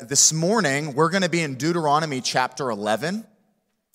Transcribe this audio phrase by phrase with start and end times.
[0.00, 3.24] This morning, we're going to be in Deuteronomy chapter 11.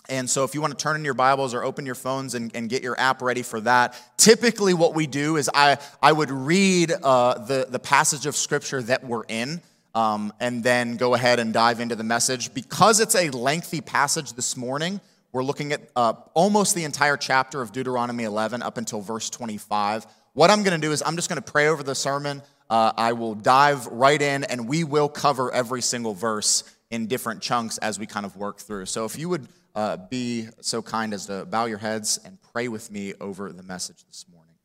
[0.10, 2.56] And so, if you want to turn in your Bibles or open your phones and,
[2.56, 6.32] and get your app ready for that, typically what we do is I, I would
[6.32, 9.62] read uh, the, the passage of scripture that we're in
[9.94, 12.54] um, and then go ahead and dive into the message.
[12.54, 17.62] Because it's a lengthy passage this morning, we're looking at uh, almost the entire chapter
[17.62, 20.08] of Deuteronomy 11 up until verse 25.
[20.34, 22.42] What I'm going to do is I'm just going to pray over the sermon.
[22.72, 27.42] Uh, I will dive right in and we will cover every single verse in different
[27.42, 28.86] chunks as we kind of work through.
[28.86, 32.70] So if you would uh, be so kind as to bow your heads and pray
[32.70, 34.56] with me over the message this morning.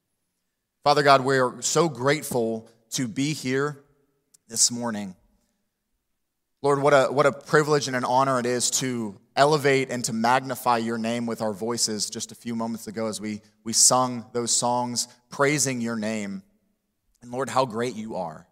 [0.85, 3.83] Father God, we're so grateful to be here
[4.47, 5.17] this morning.
[6.63, 10.13] Lord, what a, what a privilege and an honor it is to elevate and to
[10.13, 14.27] magnify your name with our voices just a few moments ago as we, we sung
[14.33, 16.45] those songs praising your name.
[17.23, 18.47] And Lord, how great you are.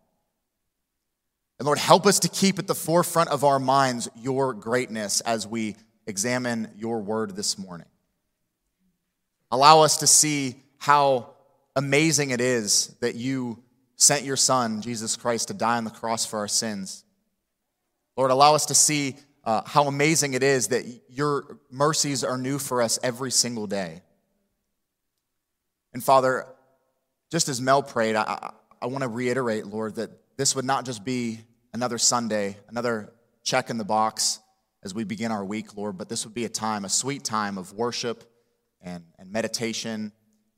[1.59, 5.47] And Lord, help us to keep at the forefront of our minds your greatness as
[5.47, 7.87] we examine your word this morning.
[9.51, 11.31] Allow us to see how
[11.77, 13.63] amazing it is that you
[13.97, 17.05] sent your Son, Jesus Christ, to die on the cross for our sins.
[18.17, 22.59] Lord, allow us to see uh, how amazing it is that your mercies are new
[22.59, 24.03] for us every single day.
[25.93, 26.47] And Father,
[27.35, 31.05] just as Mel prayed, I, I want to reiterate, Lord, that this would not just
[31.05, 31.41] be
[31.73, 34.39] another Sunday, another check in the box
[34.85, 37.59] as we begin our week, Lord, but this would be a time, a sweet time
[37.59, 38.23] of worship
[38.81, 40.13] and, and meditation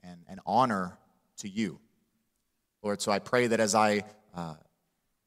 [0.04, 0.98] and, and honor
[1.38, 1.80] to you,
[2.82, 3.00] Lord.
[3.00, 4.04] So I pray that as I
[4.34, 4.56] uh,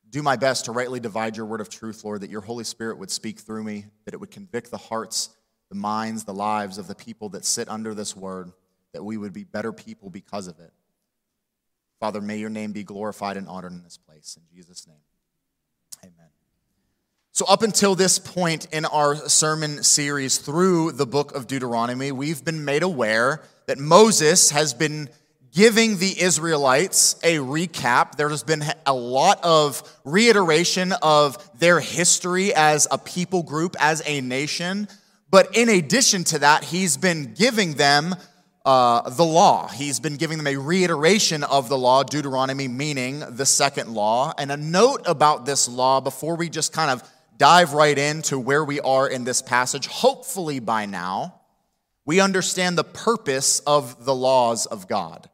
[0.07, 2.99] do my best to rightly divide your word of truth, Lord, that your Holy Spirit
[2.99, 5.29] would speak through me, that it would convict the hearts,
[5.69, 8.51] the minds, the lives of the people that sit under this word,
[8.93, 10.71] that we would be better people because of it.
[11.99, 14.37] Father, may your name be glorified and honored in this place.
[14.37, 15.01] In Jesus' name,
[16.03, 16.29] amen.
[17.31, 22.43] So, up until this point in our sermon series through the book of Deuteronomy, we've
[22.43, 25.09] been made aware that Moses has been
[25.51, 28.15] giving the Israelites a recap.
[28.15, 34.21] There's been a lot of reiteration of their history as a people group, as a
[34.21, 34.87] nation.
[35.31, 38.15] But in addition to that, he's been giving them
[38.69, 39.67] uh, the law.
[39.67, 44.31] He's been giving them a reiteration of the law, Deuteronomy meaning the second law.
[44.37, 47.01] And a note about this law before we just kind of
[47.35, 49.87] dive right into where we are in this passage.
[49.87, 51.41] Hopefully, by now,
[52.05, 55.31] we understand the purpose of the laws of God.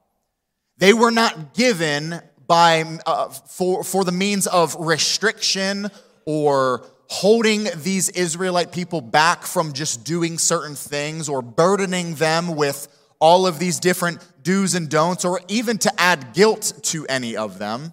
[0.78, 5.92] They were not given by, uh, for, for the means of restriction
[6.26, 12.88] or holding these Israelite people back from just doing certain things or burdening them with
[13.26, 17.58] all of these different do's and don'ts, or even to add guilt to any of
[17.58, 17.92] them.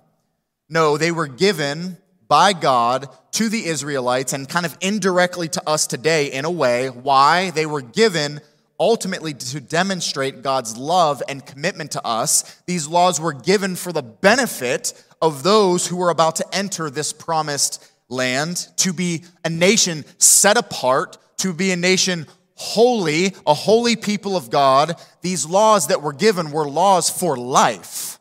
[0.68, 1.96] No, they were given
[2.28, 6.90] by God to the Israelites and kind of indirectly to us today in a way.
[6.90, 7.48] Why?
[7.48, 8.42] They were given
[8.78, 12.60] ultimately to demonstrate God's love and commitment to us.
[12.66, 14.92] These laws were given for the benefit
[15.22, 20.58] of those who were about to enter this promised land, to be a nation set
[20.58, 26.12] apart, to be a nation holy, a holy people of God, these laws that were
[26.12, 28.18] given were laws for life.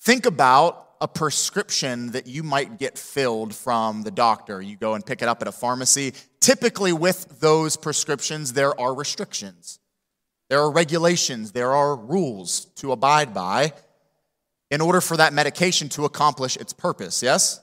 [0.00, 4.60] Think about a prescription that you might get filled from the doctor.
[4.60, 6.12] You go and pick it up at a pharmacy.
[6.40, 9.78] Typically, with those prescriptions, there are restrictions,
[10.48, 13.72] there are regulations, there are rules to abide by
[14.70, 17.60] in order for that medication to accomplish its purpose, yes?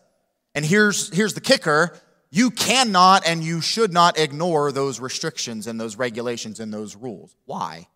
[0.56, 1.98] And here's, here's the kicker
[2.30, 7.36] you cannot and you should not ignore those restrictions and those regulations and those rules.
[7.46, 7.88] Why?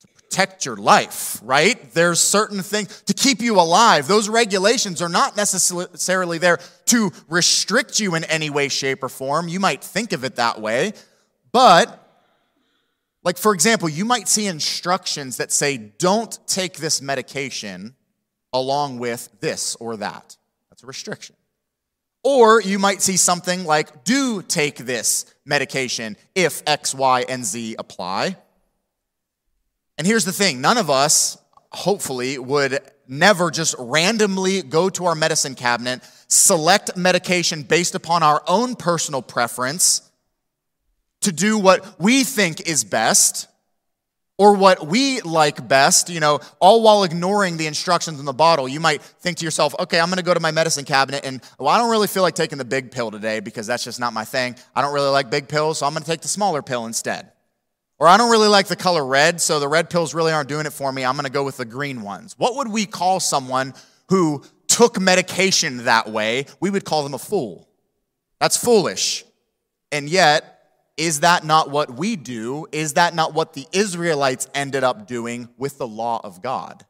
[0.00, 1.92] To protect your life, right?
[1.94, 4.06] There's certain things to keep you alive.
[4.06, 9.48] Those regulations are not necessarily there to restrict you in any way, shape, or form.
[9.48, 10.92] You might think of it that way,
[11.50, 12.00] but
[13.22, 17.94] like, for example, you might see instructions that say, don't take this medication
[18.52, 20.36] along with this or that.
[20.68, 21.36] That's a restriction.
[22.24, 27.76] Or you might see something like, do take this medication if X, Y, and Z
[27.78, 28.36] apply.
[29.98, 31.36] And here's the thing none of us,
[31.70, 38.42] hopefully, would never just randomly go to our medicine cabinet, select medication based upon our
[38.48, 40.10] own personal preference
[41.20, 43.48] to do what we think is best
[44.36, 48.68] or what we like best, you know, all while ignoring the instructions in the bottle.
[48.68, 51.68] You might think to yourself, okay, I'm gonna go to my medicine cabinet and, well,
[51.68, 54.24] I don't really feel like taking the big pill today because that's just not my
[54.24, 54.56] thing.
[54.74, 57.30] I don't really like big pills, so I'm gonna take the smaller pill instead.
[57.98, 60.66] Or I don't really like the color red, so the red pills really aren't doing
[60.66, 61.04] it for me.
[61.04, 62.34] I'm gonna go with the green ones.
[62.36, 63.72] What would we call someone
[64.08, 64.42] who
[64.74, 67.68] took medication that way, we would call them a fool.
[68.40, 69.24] That's foolish.
[69.92, 70.53] And yet,
[70.96, 72.66] is that not what we do?
[72.70, 76.84] Is that not what the Israelites ended up doing with the law of God?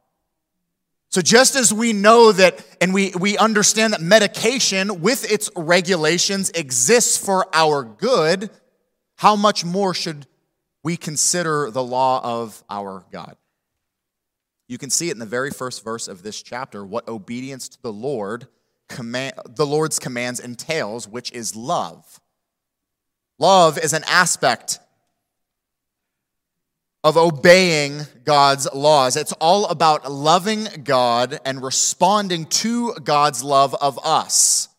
[1.09, 6.49] So, just as we know that and we, we understand that medication with its regulations
[6.51, 8.49] exists for our good,
[9.15, 10.27] how much more should
[10.83, 13.37] we consider the law of our God?
[14.67, 17.81] You can see it in the very first verse of this chapter what obedience to
[17.81, 18.47] the Lord
[18.89, 22.19] command, the Lord's commands entails, which is love.
[23.37, 24.79] Love is an aspect
[27.03, 29.15] of obeying God's laws.
[29.15, 34.69] It's all about loving God and responding to God's love of us.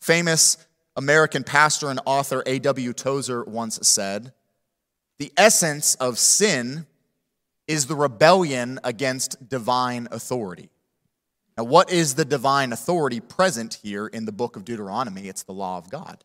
[0.00, 0.58] Famous
[0.96, 2.92] American pastor and author A.W.
[2.92, 4.32] Tozer once said
[5.18, 6.86] The essence of sin
[7.66, 10.68] is the rebellion against divine authority.
[11.56, 15.28] Now, what is the divine authority present here in the book of Deuteronomy?
[15.28, 16.24] It's the law of God.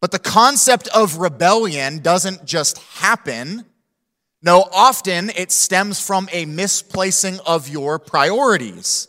[0.00, 3.64] But the concept of rebellion doesn't just happen.
[4.42, 9.08] No, often it stems from a misplacing of your priorities.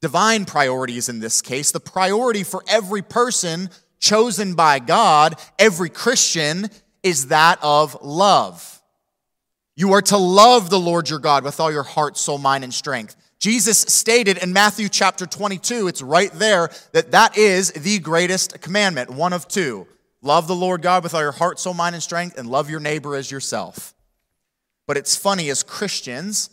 [0.00, 1.72] Divine priorities in this case.
[1.72, 6.68] The priority for every person chosen by God, every Christian,
[7.02, 8.82] is that of love.
[9.74, 12.72] You are to love the Lord your God with all your heart, soul, mind, and
[12.72, 13.16] strength.
[13.38, 19.10] Jesus stated in Matthew chapter 22, it's right there, that that is the greatest commandment,
[19.10, 19.86] one of two.
[20.26, 22.80] Love the Lord God with all your heart, soul, mind, and strength, and love your
[22.80, 23.94] neighbor as yourself.
[24.88, 26.50] But it's funny as Christians,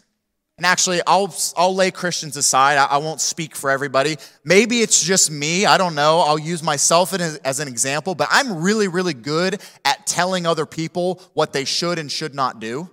[0.58, 2.78] and actually, I'll, I'll lay Christians aside.
[2.78, 4.18] I, I won't speak for everybody.
[4.46, 5.66] Maybe it's just me.
[5.66, 6.20] I don't know.
[6.20, 10.68] I'll use myself as, as an example, but I'm really, really good at telling other
[10.68, 12.88] people what they should and should not do.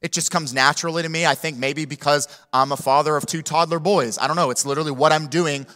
[0.00, 1.26] It just comes naturally to me.
[1.26, 4.18] I think maybe because I'm a father of two toddler boys.
[4.18, 4.50] I don't know.
[4.50, 5.66] It's literally what I'm doing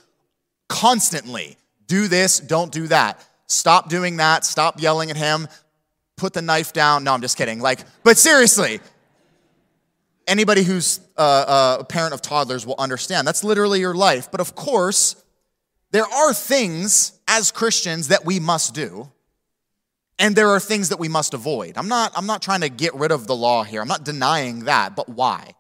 [0.69, 1.56] constantly.
[1.88, 3.20] Do this, don't do that.
[3.46, 4.44] Stop doing that.
[4.44, 5.48] Stop yelling at him.
[6.16, 7.04] Put the knife down.
[7.04, 7.60] No, I'm just kidding.
[7.60, 8.81] Like, but seriously,
[10.26, 13.26] anybody who's uh, uh, a parent of toddlers will understand.
[13.26, 14.31] That's literally your life.
[14.31, 15.22] But of course,
[15.93, 19.10] there are things as Christians that we must do.
[20.19, 21.76] And there are things that we must avoid.
[21.76, 23.82] I'm not, I'm not trying to get rid of the law here.
[23.82, 25.54] I'm not denying that, but why?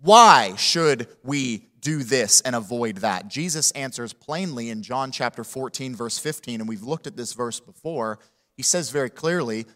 [0.00, 3.28] Why should we do this and avoid that?
[3.28, 7.60] Jesus answers plainly in John chapter 14, verse 15, and we've looked at this verse
[7.60, 8.18] before.
[8.56, 9.66] He says very clearly,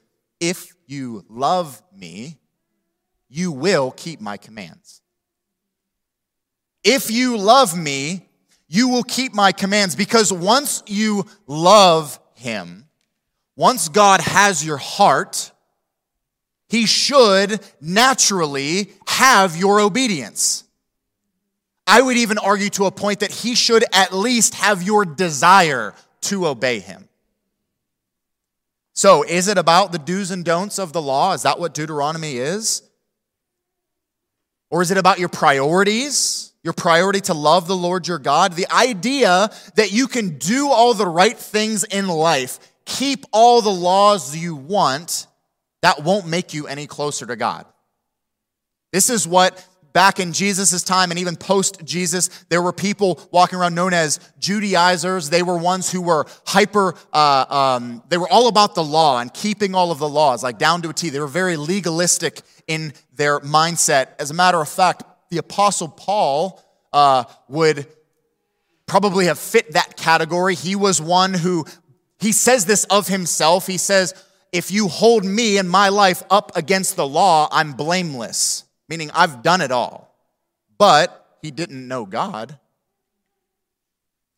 [0.40, 2.38] If you love me,
[3.28, 5.02] you will keep my commands.
[6.82, 8.28] If you love me,
[8.68, 12.86] you will keep my commands because once you love him,
[13.56, 15.52] once God has your heart,
[16.68, 20.64] he should naturally have your obedience.
[21.88, 25.94] I would even argue to a point that he should at least have your desire
[26.22, 27.08] to obey him.
[28.92, 31.32] So, is it about the do's and don'ts of the law?
[31.32, 32.82] Is that what Deuteronomy is?
[34.70, 36.52] Or is it about your priorities?
[36.62, 38.52] Your priority to love the Lord your God?
[38.52, 43.70] The idea that you can do all the right things in life, keep all the
[43.70, 45.26] laws you want,
[45.80, 47.64] that won't make you any closer to God.
[48.92, 53.58] This is what back in Jesus' time and even post Jesus, there were people walking
[53.58, 55.30] around known as Judaizers.
[55.30, 59.32] They were ones who were hyper, uh, um, they were all about the law and
[59.32, 61.10] keeping all of the laws, like down to a T.
[61.10, 64.08] They were very legalistic in their mindset.
[64.18, 67.86] As a matter of fact, the Apostle Paul uh, would
[68.86, 70.54] probably have fit that category.
[70.54, 71.66] He was one who,
[72.18, 73.66] he says this of himself.
[73.66, 74.14] He says,
[74.52, 79.42] if you hold me and my life up against the law, I'm blameless meaning I've
[79.42, 80.14] done it all.
[80.78, 82.58] But he didn't know God.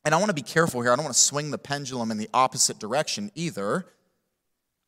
[0.04, 0.92] And I want to be careful here.
[0.92, 3.86] I don't want to swing the pendulum in the opposite direction either.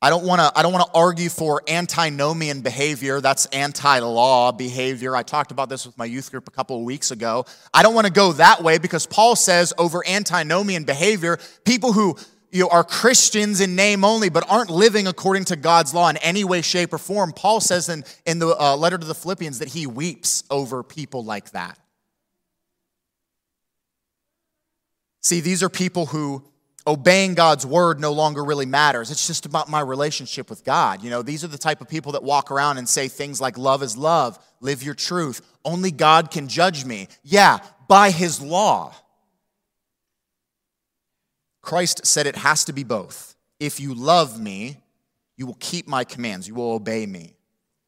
[0.01, 3.21] I don't want to I don't want to argue for antinomian behavior.
[3.21, 5.15] That's anti-law behavior.
[5.15, 7.45] I talked about this with my youth group a couple of weeks ago.
[7.73, 12.17] I don't want to go that way because Paul says over antinomian behavior, people who
[12.53, 16.19] you know, are Christians in name only, but aren't living according to God's law in
[16.19, 17.33] any way, shape, or form.
[17.33, 21.25] Paul says in, in the uh, letter to the Philippians that he weeps over people
[21.25, 21.79] like that.
[25.23, 26.45] See, these are people who
[26.87, 29.11] obeying God's word no longer really matters.
[29.11, 31.03] It's just about my relationship with God.
[31.03, 33.57] You know, these are the type of people that walk around and say things like,
[33.57, 37.09] love is love, live your truth, only God can judge me.
[37.23, 38.95] Yeah, by his law.
[41.63, 43.35] Christ said it has to be both.
[43.59, 44.79] If you love me,
[45.37, 47.37] you will keep my commands, you will obey me.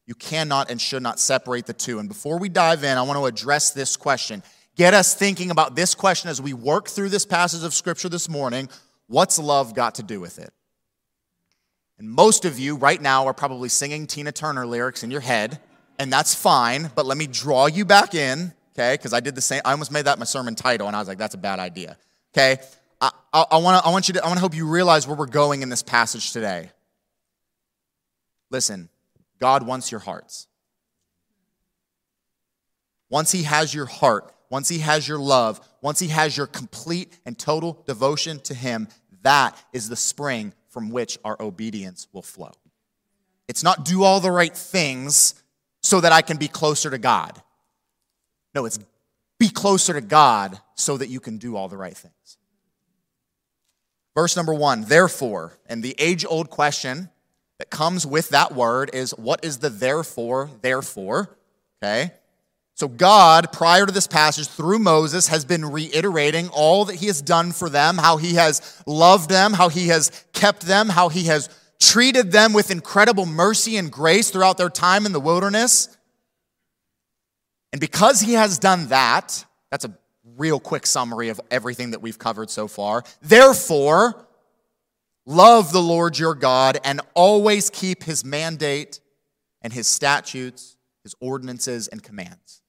[0.07, 1.99] You cannot and should not separate the two.
[1.99, 4.43] And before we dive in, I want to address this question.
[4.75, 8.29] Get us thinking about this question as we work through this passage of Scripture this
[8.29, 8.69] morning.
[9.07, 10.53] What's love got to do with it?
[11.97, 15.59] And most of you right now are probably singing Tina Turner lyrics in your head,
[15.97, 18.95] and that's fine, but let me draw you back in, okay?
[18.95, 21.07] Because I did the same, I almost made that my sermon title, and I was
[21.07, 21.97] like, that's a bad idea,
[22.33, 22.61] okay?
[23.35, 25.61] I, I, wanna, I want you to, I wanna help you realize where we're going
[25.61, 26.71] in this passage today.
[28.49, 28.87] Listen,
[29.41, 30.47] God wants your hearts.
[33.09, 37.19] Once He has your heart, once He has your love, once He has your complete
[37.25, 38.87] and total devotion to Him,
[39.23, 42.53] that is the spring from which our obedience will flow.
[43.49, 45.35] It's not do all the right things
[45.83, 47.41] so that I can be closer to God.
[48.53, 48.79] No, it's
[49.37, 52.37] be closer to God so that you can do all the right things.
[54.15, 57.09] Verse number one, therefore, and the age old question
[57.59, 61.37] that comes with that word is what is the therefore, therefore?
[61.83, 62.11] Okay.
[62.77, 67.21] So, God, prior to this passage, through Moses, has been reiterating all that he has
[67.21, 71.23] done for them, how he has loved them, how he has kept them, how he
[71.25, 75.97] has treated them with incredible mercy and grace throughout their time in the wilderness.
[77.71, 79.97] And because he has done that, that's a
[80.37, 83.03] real quick summary of everything that we've covered so far.
[83.21, 84.25] Therefore,
[85.25, 88.99] Love the Lord your God and always keep his mandate
[89.61, 92.61] and his statutes, his ordinances and commands.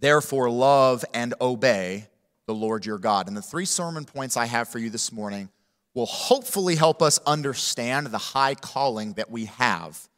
[0.00, 2.08] Therefore, love and obey
[2.46, 3.28] the Lord your God.
[3.28, 5.50] And the three sermon points I have for you this morning
[5.94, 10.08] will hopefully help us understand the high calling that we have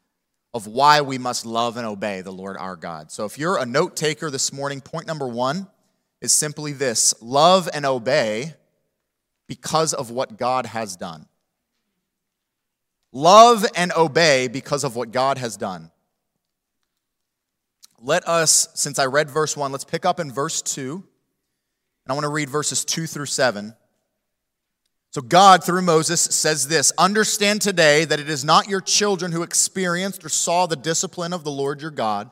[0.55, 3.13] of why we must love and obey the Lord our God.
[3.13, 5.69] So, if you're a note taker this morning, point number one
[6.21, 8.55] is simply this love and obey
[9.47, 11.27] because of what God has done.
[13.13, 15.91] Love and obey because of what God has done.
[18.01, 20.93] Let us, since I read verse 1, let's pick up in verse 2.
[20.93, 21.03] And
[22.09, 23.75] I want to read verses 2 through 7.
[25.13, 29.43] So, God, through Moses, says this Understand today that it is not your children who
[29.43, 32.31] experienced or saw the discipline of the Lord your God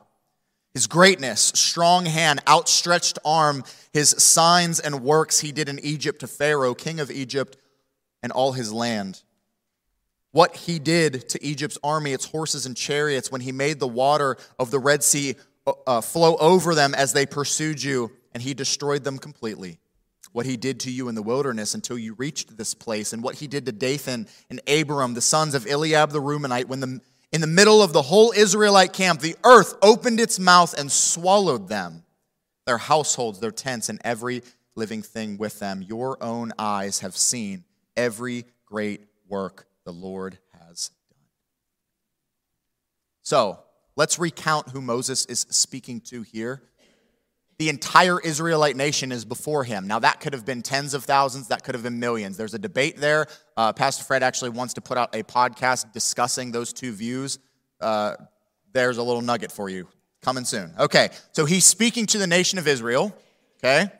[0.79, 6.27] his greatness, strong hand, outstretched arm, his signs and works he did in Egypt to
[6.27, 7.57] Pharaoh, king of Egypt,
[8.23, 9.21] and all his land.
[10.31, 14.37] What he did to Egypt's army, its horses and chariots, when he made the water
[14.57, 15.35] of the Red Sea
[15.67, 19.79] uh, uh flow over them as they pursued you, and he destroyed them completely.
[20.31, 23.35] What he did to you in the wilderness until you reached this place, and what
[23.35, 27.41] he did to Dathan and Abiram, the sons of Eliab the Reubenite, when the in
[27.41, 32.03] the middle of the whole Israelite camp, the earth opened its mouth and swallowed them,
[32.65, 34.41] their households, their tents, and every
[34.75, 35.81] living thing with them.
[35.81, 41.19] Your own eyes have seen every great work the Lord has done.
[43.21, 43.59] So,
[43.95, 46.63] let's recount who Moses is speaking to here
[47.59, 49.85] the entire Israelite nation is before him.
[49.85, 52.37] Now, that could have been tens of thousands, that could have been millions.
[52.37, 53.27] There's a debate there.
[53.57, 57.37] Uh, Pastor Fred actually wants to put out a podcast discussing those two views.
[57.81, 58.15] Uh,
[58.71, 59.89] there's a little nugget for you
[60.21, 60.73] coming soon.
[60.79, 63.13] Okay, so he's speaking to the nation of Israel,
[63.57, 63.91] okay?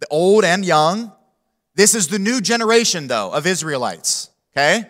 [0.00, 1.12] The old and young.
[1.76, 4.84] This is the new generation, though, of Israelites, okay?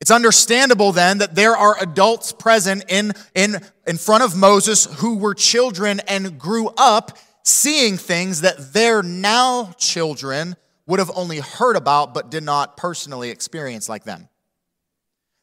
[0.00, 3.56] It's understandable then that there are adults present in, in,
[3.88, 7.18] in front of Moses who were children and grew up
[7.50, 13.30] seeing things that their now children would have only heard about but did not personally
[13.30, 14.28] experience like them.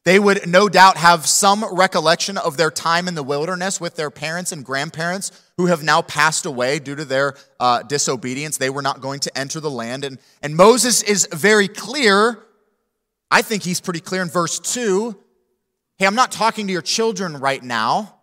[0.04, 4.10] They would no doubt have some recollection of their time in the wilderness with their
[4.10, 8.56] parents and grandparents who have now passed away due to their uh, disobedience.
[8.56, 10.04] They were not going to enter the land.
[10.04, 12.38] And, and Moses is very clear.
[13.30, 15.14] I think he's pretty clear in verse 2.
[15.98, 18.17] Hey, I'm not talking to your children right now.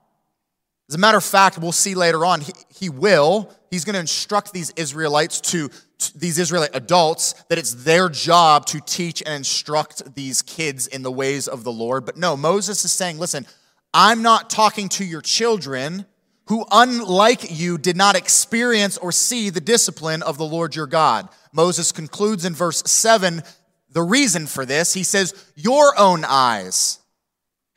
[0.87, 3.51] As a matter of fact, we'll see later on, he, he will.
[3.71, 8.67] He's going to instruct these Israelites to, to, these Israelite adults, that it's their job
[8.67, 12.05] to teach and instruct these kids in the ways of the Lord.
[12.05, 13.47] But no, Moses is saying, listen,
[13.93, 16.05] I'm not talking to your children
[16.47, 21.27] who, unlike you, did not experience or see the discipline of the Lord your God.
[21.51, 23.41] Moses concludes in verse 7
[23.89, 24.93] the reason for this.
[24.93, 26.99] He says, Your own eyes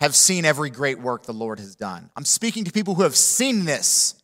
[0.00, 2.10] have seen every great work the Lord has done.
[2.16, 4.14] I'm speaking to people who have seen this,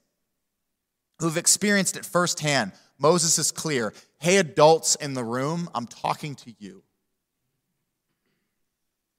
[1.18, 2.72] who've experienced it firsthand.
[2.98, 3.92] Moses is clear.
[4.20, 6.82] Hey, adults in the room, I'm talking to you.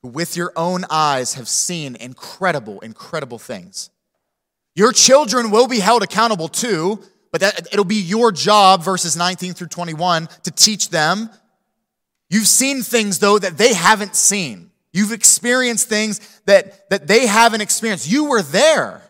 [0.02, 3.90] Who, with your own eyes, have seen incredible, incredible things.
[4.76, 9.54] Your children will be held accountable too, but that, it'll be your job, verses 19
[9.54, 11.30] through 21, to teach them.
[12.30, 14.72] You've seen things, though, that they haven't seen.
[14.96, 18.10] You've experienced things that, that they haven't experienced.
[18.10, 19.02] You were there.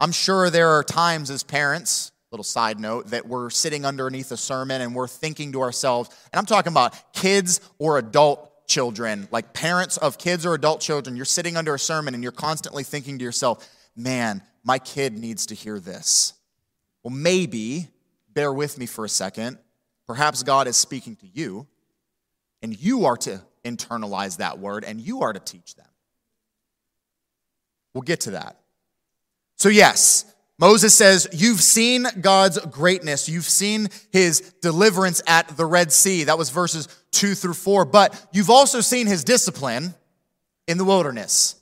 [0.00, 4.36] I'm sure there are times as parents, little side note, that we're sitting underneath a
[4.36, 9.52] sermon and we're thinking to ourselves, and I'm talking about kids or adult children, like
[9.52, 13.18] parents of kids or adult children, you're sitting under a sermon and you're constantly thinking
[13.18, 16.34] to yourself, man, my kid needs to hear this.
[17.04, 17.86] Well, maybe,
[18.34, 19.58] bear with me for a second,
[20.08, 21.68] perhaps God is speaking to you,
[22.62, 25.86] and you are to internalize that word and you are to teach them.
[27.94, 28.58] We'll get to that.
[29.56, 30.24] So, yes,
[30.58, 33.28] Moses says, You've seen God's greatness.
[33.28, 36.24] You've seen his deliverance at the Red Sea.
[36.24, 37.84] That was verses two through four.
[37.84, 39.94] But you've also seen his discipline
[40.66, 41.56] in the wilderness.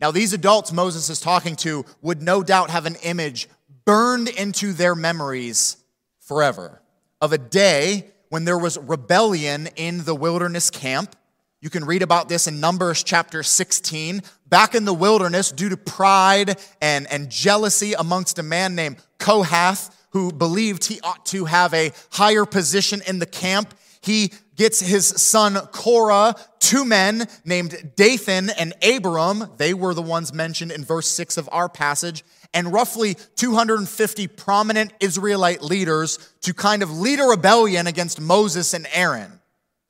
[0.00, 3.48] Now, these adults Moses is talking to would no doubt have an image
[3.84, 5.76] burned into their memories
[6.20, 6.80] forever
[7.20, 11.16] of a day when there was rebellion in the wilderness camp
[11.60, 14.22] you can read about this in Numbers chapter 16.
[14.46, 19.94] Back in the wilderness, due to pride and, and jealousy amongst a man named Kohath,
[20.10, 25.06] who believed he ought to have a higher position in the camp, he gets his
[25.06, 29.50] son Korah, two men named Dathan and Abiram.
[29.56, 32.24] They were the ones mentioned in verse 6 of our passage,
[32.54, 38.86] and roughly 250 prominent Israelite leaders to kind of lead a rebellion against Moses and
[38.92, 39.40] Aaron,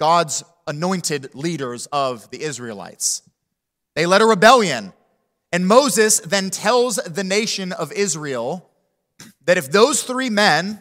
[0.00, 3.22] God's anointed leaders of the Israelites.
[3.94, 4.92] They led a rebellion.
[5.50, 8.70] And Moses then tells the nation of Israel
[9.44, 10.80] that if those three men,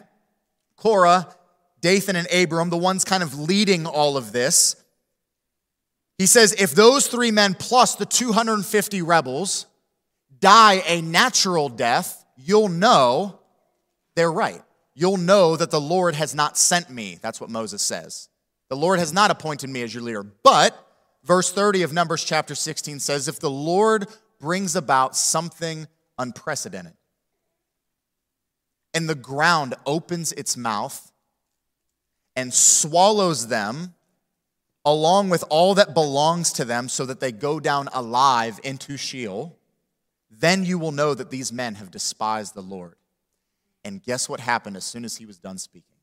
[0.76, 1.34] Korah,
[1.80, 4.76] Dathan, and Abiram, the ones kind of leading all of this,
[6.18, 9.66] he says, if those three men plus the 250 rebels
[10.40, 13.40] die a natural death, you'll know
[14.14, 14.62] they're right.
[14.94, 17.18] You'll know that the Lord has not sent me.
[17.22, 18.28] That's what Moses says.
[18.68, 20.22] The Lord has not appointed me as your leader.
[20.22, 20.76] But
[21.24, 24.06] verse 30 of Numbers chapter 16 says, if the Lord
[24.38, 25.86] brings about something
[26.18, 26.94] unprecedented,
[28.94, 31.12] and the ground opens its mouth
[32.34, 33.94] and swallows them
[34.84, 39.58] along with all that belongs to them so that they go down alive into Sheol,
[40.30, 42.94] then you will know that these men have despised the Lord.
[43.84, 45.96] And guess what happened as soon as he was done speaking?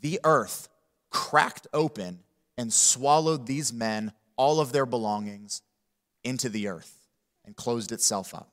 [0.00, 0.68] The earth
[1.16, 2.18] cracked open
[2.58, 5.62] and swallowed these men, all of their belongings,
[6.22, 6.94] into the earth
[7.46, 8.52] and closed itself up.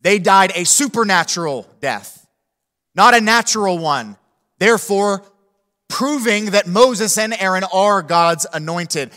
[0.00, 2.26] They died a supernatural death,
[2.94, 4.16] not a natural one.
[4.58, 5.22] Therefore,
[5.88, 9.10] proving that Moses and Aaron are God's anointed.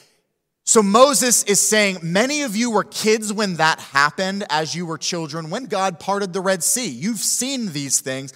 [0.66, 4.98] So Moses is saying, Many of you were kids when that happened as you were
[4.98, 6.90] children, when God parted the Red Sea.
[6.90, 8.34] You've seen these things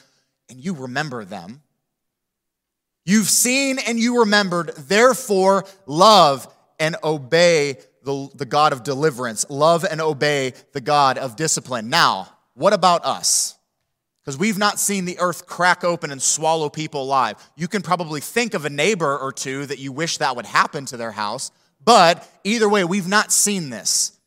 [0.49, 1.61] and you remember them.
[3.07, 6.45] You've seen and you remembered, therefore, love
[6.77, 9.45] and obey the, the God of deliverance.
[9.49, 11.89] Love and obey the God of discipline.
[11.89, 13.57] Now, what about us?
[14.21, 17.37] Because we've not seen the earth crack open and swallow people alive.
[17.55, 20.85] You can probably think of a neighbor or two that you wish that would happen
[20.87, 24.19] to their house, but either way, we've not seen this.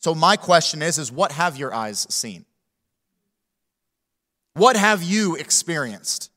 [0.00, 2.46] So my question is, is what have your eyes seen?
[4.54, 6.32] What have you experienced?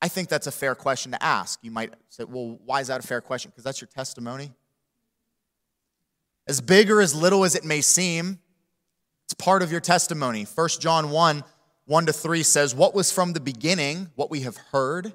[0.00, 1.58] I think that's a fair question to ask.
[1.62, 3.50] You might say, well, why is that a fair question?
[3.50, 4.52] Because that's your testimony.
[6.46, 8.38] As big or as little as it may seem,
[9.24, 10.44] it's part of your testimony.
[10.44, 11.44] 1 John 1
[11.88, 15.06] 1 to 3 says, What was from the beginning, what we have heard,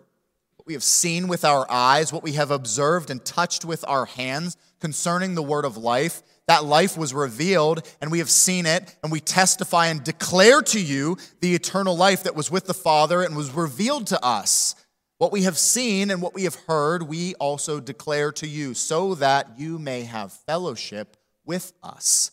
[0.56, 4.06] what we have seen with our eyes, what we have observed and touched with our
[4.06, 8.96] hands concerning the word of life, that life was revealed, and we have seen it,
[9.02, 13.22] and we testify and declare to you the eternal life that was with the Father
[13.22, 14.76] and was revealed to us.
[15.20, 19.16] What we have seen and what we have heard, we also declare to you, so
[19.16, 22.32] that you may have fellowship with us.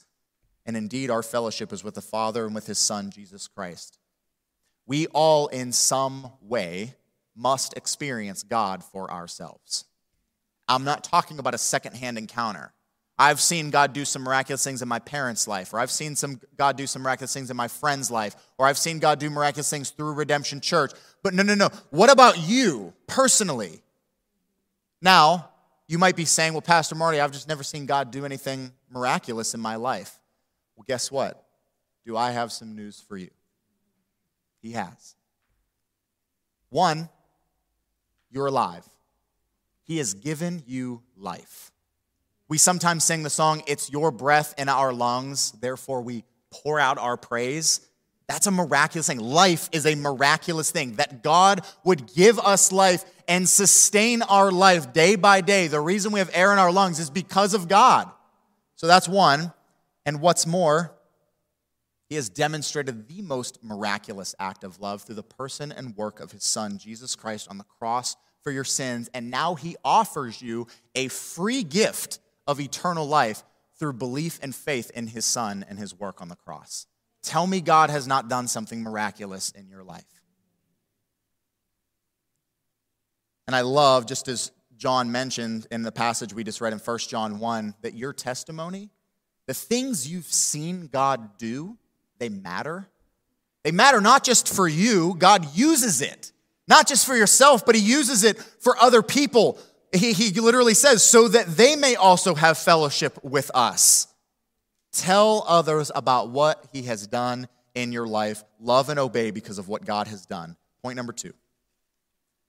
[0.66, 3.98] And indeed, our fellowship is with the Father and with his Son, Jesus Christ.
[4.86, 6.94] We all, in some way,
[7.36, 9.84] must experience God for ourselves.
[10.68, 12.72] I'm not talking about a secondhand encounter.
[13.20, 16.40] I've seen God do some miraculous things in my parents' life, or I've seen some
[16.56, 19.68] God do some miraculous things in my friend's life, or I've seen God do miraculous
[19.68, 20.92] things through Redemption Church.
[21.22, 21.68] But no, no, no.
[21.90, 23.83] What about you personally?
[25.02, 25.50] Now,
[25.87, 29.52] you might be saying, well, Pastor Marty, I've just never seen God do anything miraculous
[29.52, 30.18] in my life.
[30.74, 31.44] Well, guess what?
[32.06, 33.28] Do I have some news for you?
[34.62, 35.14] He has.
[36.70, 37.11] One,
[38.30, 38.88] you're alive.
[39.83, 41.70] He has given you life.
[42.50, 46.98] We sometimes sing the song, It's Your Breath in Our Lungs, therefore we pour out
[46.98, 47.80] our praise.
[48.26, 49.20] That's a miraculous thing.
[49.20, 50.94] Life is a miraculous thing.
[50.94, 55.68] That God would give us life and sustain our life day by day.
[55.68, 58.10] The reason we have air in our lungs is because of God.
[58.74, 59.52] So that's one.
[60.04, 60.92] And what's more,
[62.08, 66.32] he has demonstrated the most miraculous act of love through the person and work of
[66.32, 69.08] his son, Jesus Christ, on the cross for your sins.
[69.14, 72.18] And now he offers you a free gift
[72.50, 73.44] of eternal life
[73.78, 76.86] through belief and faith in his son and his work on the cross.
[77.22, 80.04] Tell me God has not done something miraculous in your life.
[83.46, 86.98] And I love, just as John mentioned in the passage we just read in 1
[86.98, 88.90] John 1, that your testimony,
[89.46, 91.78] the things you've seen God do,
[92.18, 92.88] they matter.
[93.62, 96.32] They matter not just for you, God uses it.
[96.66, 99.58] Not just for yourself, but He uses it for other people.
[99.92, 104.07] He, he literally says, so that they may also have fellowship with us.
[104.92, 108.44] Tell others about what he has done in your life.
[108.61, 110.57] Love and obey because of what God has done.
[110.83, 111.33] Point number two.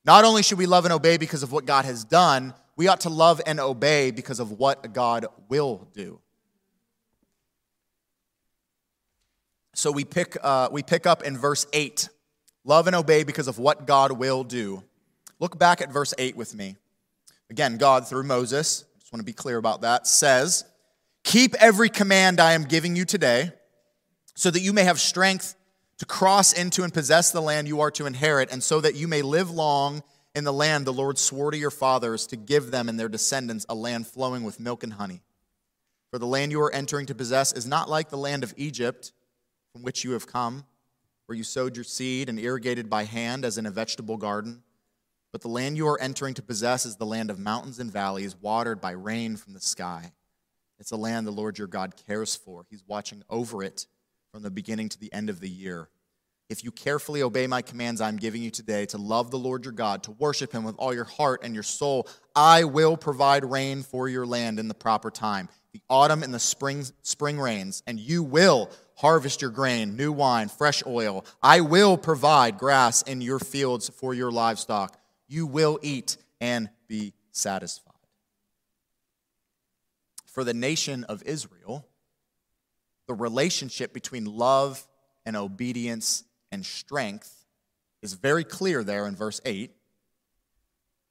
[0.05, 3.01] Not only should we love and obey because of what God has done, we ought
[3.01, 6.19] to love and obey because of what God will do.
[9.73, 12.09] So we pick, uh, we pick up in verse 8
[12.63, 14.83] love and obey because of what God will do.
[15.39, 16.75] Look back at verse 8 with me.
[17.51, 20.63] Again, God, through Moses, I just want to be clear about that, says,
[21.25, 23.51] Keep every command I am giving you today,
[24.35, 25.55] so that you may have strength
[25.97, 29.05] to cross into and possess the land you are to inherit, and so that you
[29.05, 30.01] may live long
[30.33, 33.65] in the land the Lord swore to your fathers to give them and their descendants
[33.67, 35.21] a land flowing with milk and honey.
[36.09, 39.11] For the land you are entering to possess is not like the land of Egypt,
[39.73, 40.63] from which you have come,
[41.25, 44.63] where you sowed your seed and irrigated by hand as in a vegetable garden.
[45.31, 48.35] But the land you are entering to possess is the land of mountains and valleys,
[48.35, 50.11] watered by rain from the sky.
[50.79, 52.65] It's a land the Lord your God cares for.
[52.69, 53.85] He's watching over it
[54.31, 55.89] from the beginning to the end of the year.
[56.49, 59.71] If you carefully obey my commands I'm giving you today to love the Lord your
[59.71, 63.83] God, to worship him with all your heart and your soul, I will provide rain
[63.83, 67.97] for your land in the proper time, the autumn and the spring, spring rains, and
[67.97, 71.25] you will harvest your grain, new wine, fresh oil.
[71.41, 75.00] I will provide grass in your fields for your livestock.
[75.31, 77.91] You will eat and be satisfied
[80.31, 81.85] for the nation of Israel,
[83.07, 84.87] the relationship between love
[85.25, 87.45] and obedience and strength
[88.01, 89.71] is very clear there in verse 8.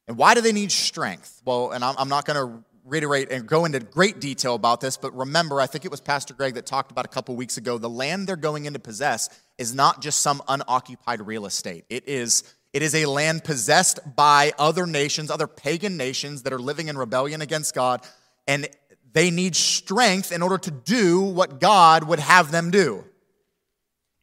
[0.09, 1.43] And why do they need strength?
[1.45, 5.15] Well, and I'm not going to reiterate and go into great detail about this, but
[5.15, 7.91] remember, I think it was Pastor Greg that talked about a couple weeks ago the
[7.91, 9.29] land they're going in to possess
[9.59, 11.85] is not just some unoccupied real estate.
[11.91, 16.59] It is, it is a land possessed by other nations, other pagan nations that are
[16.59, 18.07] living in rebellion against God.
[18.47, 18.69] And
[19.13, 23.05] they need strength in order to do what God would have them do.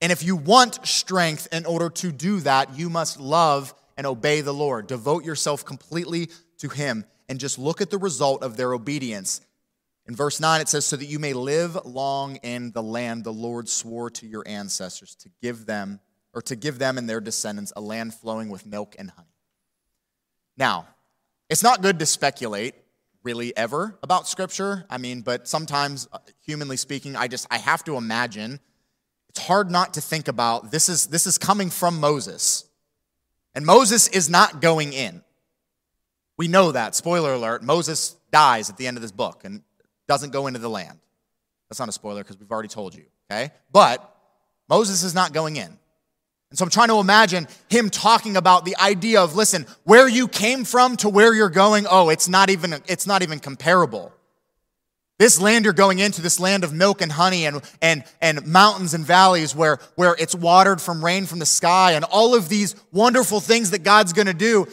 [0.02, 4.42] And if you want strength in order to do that, you must love and obey
[4.42, 4.88] the Lord.
[4.88, 6.30] Devote yourself completely
[6.60, 9.42] to Him and just look at the result of their obedience.
[10.08, 13.34] In verse 9, it says, So that you may live long in the land the
[13.34, 16.00] Lord swore to your ancestors to give them,
[16.38, 19.34] or to give them and their descendants a land flowing with milk and honey.
[20.56, 20.88] Now,
[21.50, 22.76] it's not good to speculate
[23.24, 24.86] really ever about scripture.
[24.88, 28.60] I mean, but sometimes uh, humanly speaking, I just I have to imagine
[29.30, 32.66] it's hard not to think about this is this is coming from Moses.
[33.56, 35.24] And Moses is not going in.
[36.38, 36.94] We know that.
[36.94, 39.64] Spoiler alert, Moses dies at the end of this book and
[40.08, 41.00] doesn't go into the land.
[41.68, 43.50] That's not a spoiler because we've already told you, okay?
[43.72, 44.08] But
[44.70, 45.80] Moses is not going in.
[46.50, 50.28] And so I'm trying to imagine him talking about the idea of listen, where you
[50.28, 54.14] came from to where you're going, oh, it's not even it's not even comparable.
[55.20, 58.94] This land you're going into, this land of milk and honey and, and, and mountains
[58.94, 62.76] and valleys where, where it's watered from rain from the sky and all of these
[62.92, 64.68] wonderful things that God's going to do,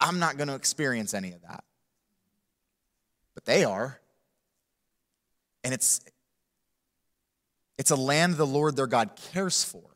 [0.00, 1.64] I'm not going to experience any of that.
[3.34, 4.00] But they are.
[5.62, 6.00] And it's,
[7.76, 9.95] it's a land the Lord their God cares for.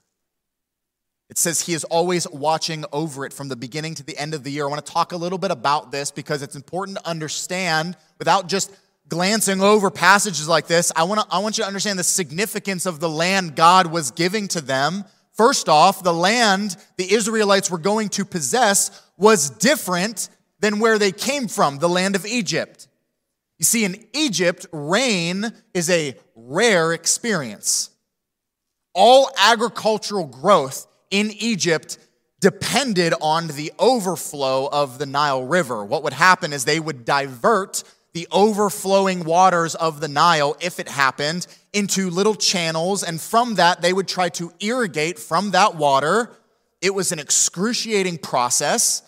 [1.30, 4.42] It says he is always watching over it from the beginning to the end of
[4.42, 4.66] the year.
[4.66, 8.48] I want to talk a little bit about this because it's important to understand without
[8.48, 8.76] just
[9.08, 10.90] glancing over passages like this.
[10.96, 14.10] I want, to, I want you to understand the significance of the land God was
[14.10, 15.04] giving to them.
[15.32, 21.12] First off, the land the Israelites were going to possess was different than where they
[21.12, 22.88] came from, the land of Egypt.
[23.58, 27.90] You see, in Egypt, rain is a rare experience.
[28.94, 31.98] All agricultural growth in Egypt
[32.40, 35.84] depended on the overflow of the Nile River.
[35.84, 40.88] What would happen is they would divert the overflowing waters of the Nile, if it
[40.88, 43.02] happened, into little channels.
[43.02, 46.32] And from that, they would try to irrigate from that water.
[46.80, 49.02] It was an excruciating process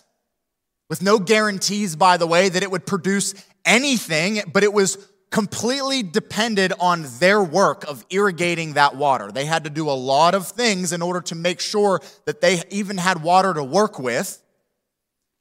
[0.89, 3.33] with no guarantees, by the way, that it would produce
[3.65, 4.97] anything, but it was
[5.33, 9.31] completely depended on their work of irrigating that water.
[9.31, 12.61] They had to do a lot of things in order to make sure that they
[12.69, 14.39] even had water to work with.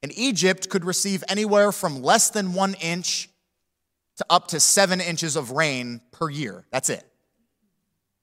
[0.02, 3.28] And Egypt could receive anywhere from less than one inch
[4.16, 6.64] to up to seven inches of rain per year.
[6.72, 7.04] That's it.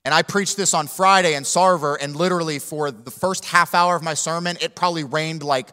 [0.03, 3.95] And I preached this on Friday in Sarver, and literally for the first half hour
[3.95, 5.69] of my sermon, it probably rained like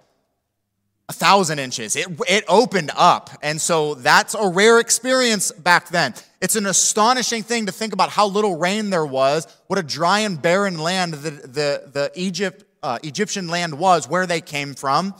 [1.09, 1.95] a thousand inches.
[1.95, 3.31] It, it opened up.
[3.43, 6.15] And so that's a rare experience back then.
[6.41, 10.21] It's an astonishing thing to think about how little rain there was, what a dry
[10.21, 15.15] and barren land the, the, the Egypt, uh, Egyptian land was, where they came from.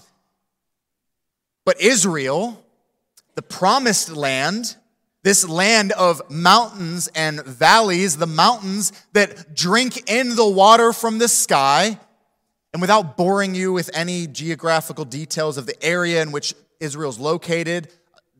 [1.65, 2.65] But Israel,
[3.35, 4.77] the promised land,
[5.23, 11.29] this land of mountains and valleys, the mountains that drink in the water from the
[11.29, 11.99] sky.
[12.77, 17.91] And without boring you with any geographical details of the area in which Israel's located,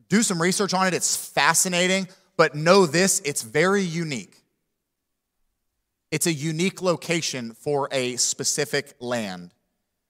[0.09, 0.93] do some research on it.
[0.93, 4.43] It's fascinating, but know this it's very unique.
[6.11, 9.55] It's a unique location for a specific land.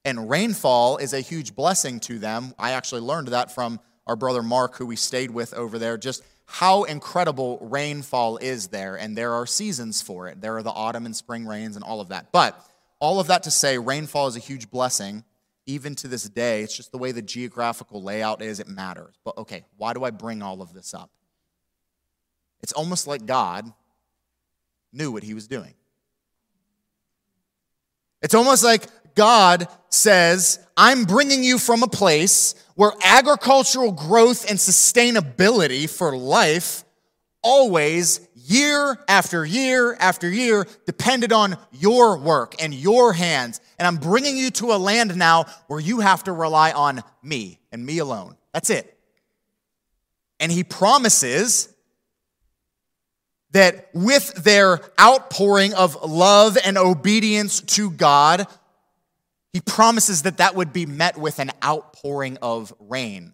[0.04, 2.54] And rainfall is a huge blessing to them.
[2.60, 6.22] I actually learned that from our brother Mark, who we stayed with over there, just
[6.48, 8.98] how incredible rainfall is there.
[8.98, 10.42] And there are seasons for it.
[10.42, 12.34] There are the autumn and spring rains and all of that.
[12.34, 12.62] But
[13.00, 15.24] all of that to say, rainfall is a huge blessing.
[15.66, 19.16] Even to this day, it's just the way the geographical layout is, it matters.
[19.24, 21.10] But okay, why do I bring all of this up?
[22.64, 23.72] It's almost like God
[24.94, 25.74] knew what he was doing.
[28.22, 34.58] It's almost like God says, I'm bringing you from a place where agricultural growth and
[34.58, 36.84] sustainability for life
[37.44, 43.62] always, year after year after year, depended on your work and your hands.
[43.78, 47.60] And I'm bringing you to a land now where you have to rely on me
[47.72, 48.36] and me alone.
[48.54, 48.98] That's it.
[50.40, 51.74] And he promises
[53.52, 58.46] that with their outpouring of love and obedience to God,
[59.54, 63.34] he promises that that would be met with an outpouring of rain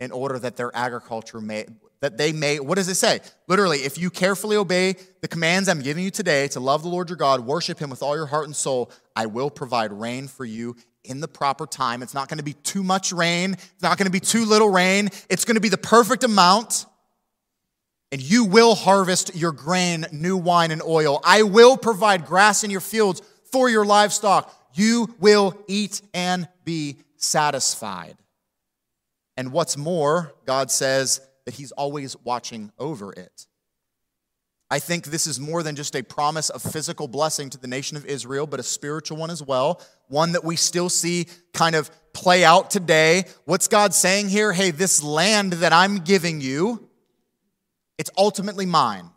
[0.00, 1.66] in order that their agriculture may,
[2.00, 3.20] that they may, what does it say?
[3.46, 7.08] Literally, if you carefully obey the commands I'm giving you today to love the Lord
[7.08, 10.44] your God, worship him with all your heart and soul, I will provide rain for
[10.44, 12.02] you in the proper time.
[12.02, 14.70] It's not going to be too much rain, it's not going to be too little
[14.70, 15.08] rain.
[15.28, 16.86] It's going to be the perfect amount.
[18.12, 21.20] And you will harvest your grain, new wine, and oil.
[21.24, 26.98] I will provide grass in your fields for your livestock you will eat and be
[27.16, 28.16] satisfied.
[29.36, 33.48] And what's more, God says that He's always watching over it.
[34.70, 37.96] I think this is more than just a promise of physical blessing to the nation
[37.96, 41.90] of Israel, but a spiritual one as well, one that we still see kind of
[42.12, 43.24] play out today.
[43.46, 44.52] What's God saying here?
[44.52, 46.88] Hey, this land that I'm giving you,
[47.98, 49.10] it's ultimately mine.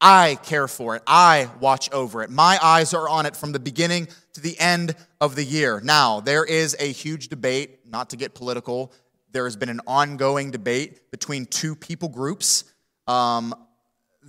[0.00, 1.02] I care for it.
[1.08, 2.30] I watch over it.
[2.30, 5.80] My eyes are on it from the beginning to the end of the year.
[5.82, 8.92] Now, there is a huge debate, not to get political.
[9.32, 12.64] There has been an ongoing debate between two people groups
[13.06, 13.54] um,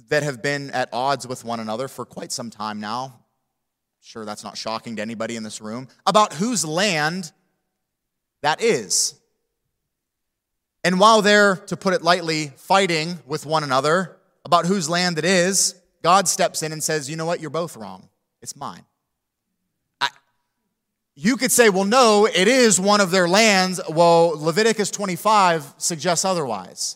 [0.10, 3.20] that have been at odds with one another for quite some time now.
[4.02, 7.32] Sure, that's not shocking to anybody in this room about whose land
[8.42, 9.20] that is.
[10.84, 15.26] And while they're, to put it lightly, fighting with one another about whose land it
[15.26, 17.42] is, God steps in and says, You know what?
[17.42, 18.08] You're both wrong.
[18.42, 18.86] It's mine.
[21.22, 23.82] You could say, well, no, it is one of their lands.
[23.90, 26.96] Well, Leviticus 25 suggests otherwise.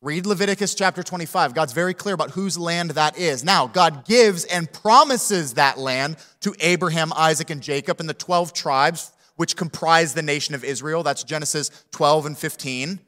[0.00, 1.54] Read Leviticus chapter 25.
[1.54, 3.42] God's very clear about whose land that is.
[3.42, 8.52] Now, God gives and promises that land to Abraham, Isaac, and Jacob and the 12
[8.52, 11.02] tribes which comprise the nation of Israel.
[11.02, 13.00] That's Genesis 12 and 15.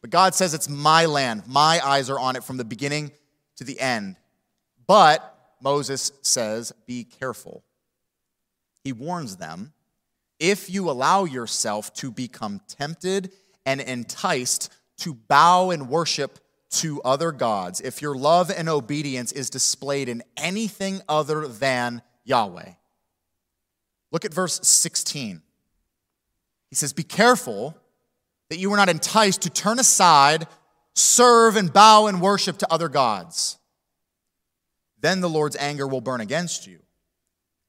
[0.00, 1.44] But God says it's my land.
[1.46, 3.12] My eyes are on it from the beginning
[3.58, 4.16] to the end.
[4.88, 7.62] But Moses says, be careful.
[8.82, 9.72] He warns them
[10.50, 13.32] if you allow yourself to become tempted
[13.64, 19.48] and enticed to bow and worship to other gods, if your love and obedience is
[19.48, 22.72] displayed in anything other than Yahweh.
[24.12, 25.40] Look at verse 16.
[26.68, 27.74] He says, Be careful
[28.50, 30.46] that you are not enticed to turn aside,
[30.94, 33.58] serve, and bow and worship to other gods.
[35.00, 36.80] Then the Lord's anger will burn against you.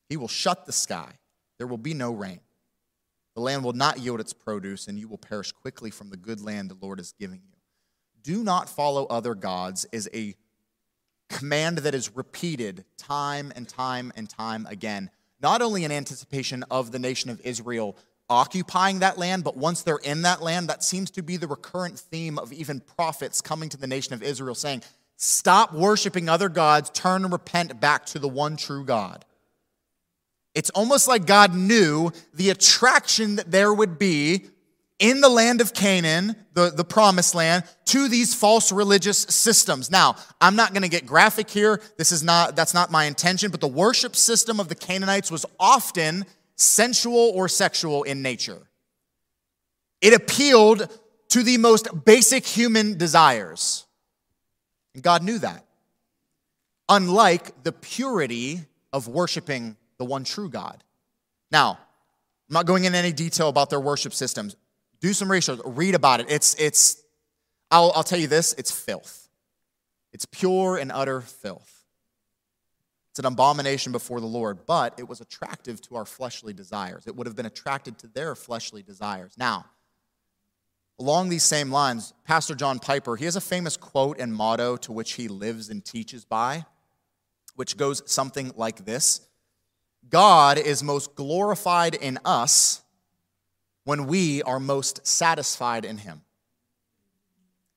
[0.09, 1.13] He will shut the sky.
[1.57, 2.41] There will be no rain.
[3.35, 6.41] The land will not yield its produce, and you will perish quickly from the good
[6.41, 7.57] land the Lord is giving you.
[8.23, 10.35] do not follow other gods is a
[11.29, 15.09] command that is repeated time and time and time again,
[15.41, 17.95] not only in anticipation of the nation of Israel
[18.29, 21.99] occupying that land, but once they're in that land, that seems to be the recurrent
[21.99, 24.81] theme of even prophets coming to the nation of Israel saying,
[25.17, 29.23] Stop worshiping other gods, turn and repent back to the one true God.
[30.55, 34.45] It's almost like God knew the attraction that there would be
[34.97, 39.91] in the land of Canaan, the, the promised land, to these false religious systems.
[39.91, 41.81] Now, I'm not going to get graphic here.
[41.97, 45.45] This is not, that's not my intention, but the worship system of the Canaanites was
[45.59, 48.69] often sensual or sexual in nature.
[49.99, 50.87] It appealed
[51.29, 53.85] to the most basic human desires.
[54.93, 55.65] And God knew that.
[56.87, 58.61] Unlike the purity
[58.93, 60.84] of worshiping the one true God.
[61.51, 61.79] Now,
[62.49, 64.55] I'm not going into any detail about their worship systems.
[64.99, 66.27] Do some research, read about it.
[66.29, 67.01] It's, it's
[67.71, 69.27] I'll, I'll tell you this it's filth.
[70.13, 71.71] It's pure and utter filth.
[73.10, 77.08] It's an abomination before the Lord, but it was attractive to our fleshly desires.
[77.08, 79.34] It would have been attracted to their fleshly desires.
[79.38, 79.65] Now,
[80.99, 84.91] along these same lines, Pastor John Piper, he has a famous quote and motto to
[84.91, 86.65] which he lives and teaches by,
[87.55, 89.21] which goes something like this
[90.09, 92.81] God is most glorified in us
[93.83, 96.21] when we are most satisfied in him.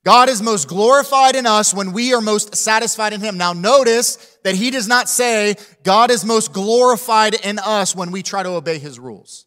[0.05, 3.37] God is most glorified in us when we are most satisfied in Him.
[3.37, 8.23] Now, notice that He does not say God is most glorified in us when we
[8.23, 9.45] try to obey His rules.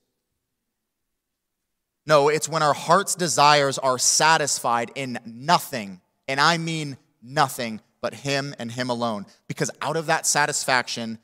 [2.04, 8.12] No, it's when our heart's desires are satisfied in nothing, and I mean nothing but
[8.12, 9.24] Him and Him alone.
[9.48, 11.18] Because out of that satisfaction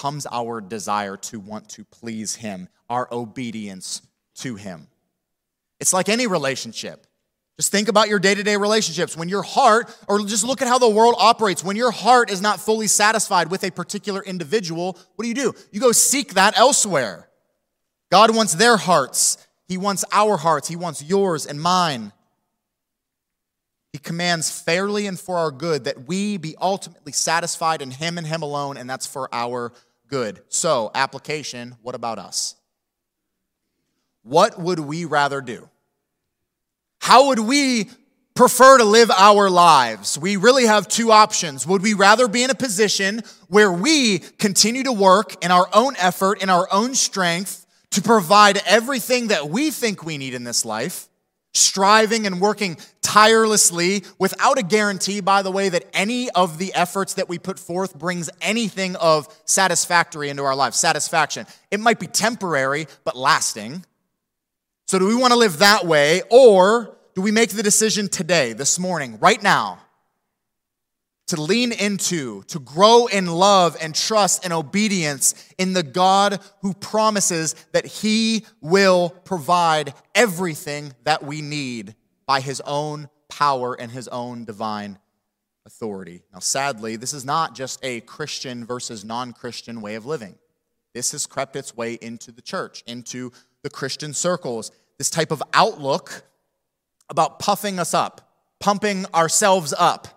[0.00, 4.02] comes our desire to want to please Him, our obedience
[4.36, 4.88] to Him.
[5.80, 7.06] It's like any relationship.
[7.58, 9.16] Just think about your day to day relationships.
[9.16, 12.42] When your heart, or just look at how the world operates, when your heart is
[12.42, 15.54] not fully satisfied with a particular individual, what do you do?
[15.72, 17.30] You go seek that elsewhere.
[18.10, 22.12] God wants their hearts, He wants our hearts, He wants yours and mine.
[23.94, 28.26] He commands fairly and for our good that we be ultimately satisfied in Him and
[28.26, 29.72] Him alone, and that's for our
[30.08, 30.42] good.
[30.48, 32.54] So, application what about us?
[34.22, 35.68] What would we rather do?
[37.00, 37.88] How would we
[38.34, 40.18] prefer to live our lives?
[40.18, 41.66] We really have two options.
[41.66, 45.94] Would we rather be in a position where we continue to work in our own
[45.96, 50.64] effort, in our own strength, to provide everything that we think we need in this
[50.64, 51.08] life,
[51.56, 57.14] striving and working tirelessly without a guarantee, by the way, that any of the efforts
[57.14, 61.46] that we put forth brings anything of satisfactory into our lives, satisfaction.
[61.70, 63.84] It might be temporary, but lasting.
[64.86, 68.52] So, do we want to live that way, or do we make the decision today,
[68.52, 69.80] this morning, right now,
[71.26, 76.72] to lean into, to grow in love and trust and obedience in the God who
[76.74, 81.94] promises that He will provide everything that we need
[82.26, 84.98] by His own power and His own divine
[85.66, 86.22] authority?
[86.32, 90.36] Now, sadly, this is not just a Christian versus non Christian way of living.
[90.94, 94.70] This has crept its way into the church, into the Christian circles.
[94.96, 96.22] This type of outlook
[97.10, 100.15] about puffing us up, pumping ourselves up,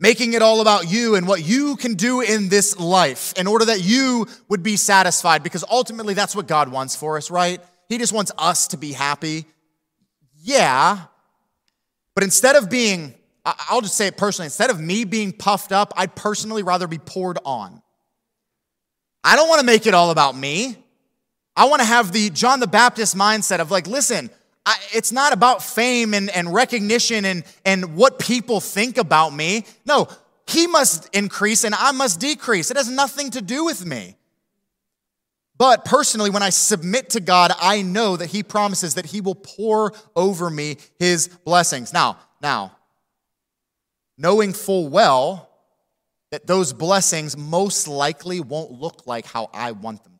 [0.00, 3.64] making it all about you and what you can do in this life in order
[3.64, 7.60] that you would be satisfied, because ultimately that's what God wants for us, right?
[7.88, 9.44] He just wants us to be happy.
[10.42, 11.00] Yeah,
[12.14, 15.92] but instead of being, I'll just say it personally, instead of me being puffed up,
[15.96, 17.82] I'd personally rather be poured on.
[19.24, 20.76] I don't want to make it all about me.
[21.56, 24.30] I want to have the John the Baptist mindset of like, listen,
[24.68, 29.64] I, it's not about fame and, and recognition and, and what people think about me.
[29.86, 30.08] No,
[30.46, 32.70] he must increase and I must decrease.
[32.70, 34.16] It has nothing to do with me.
[35.56, 39.34] But personally, when I submit to God, I know that He promises that He will
[39.34, 41.92] pour over me His blessings.
[41.92, 42.76] Now, now,
[44.18, 45.50] knowing full well
[46.30, 50.17] that those blessings most likely won't look like how I want them.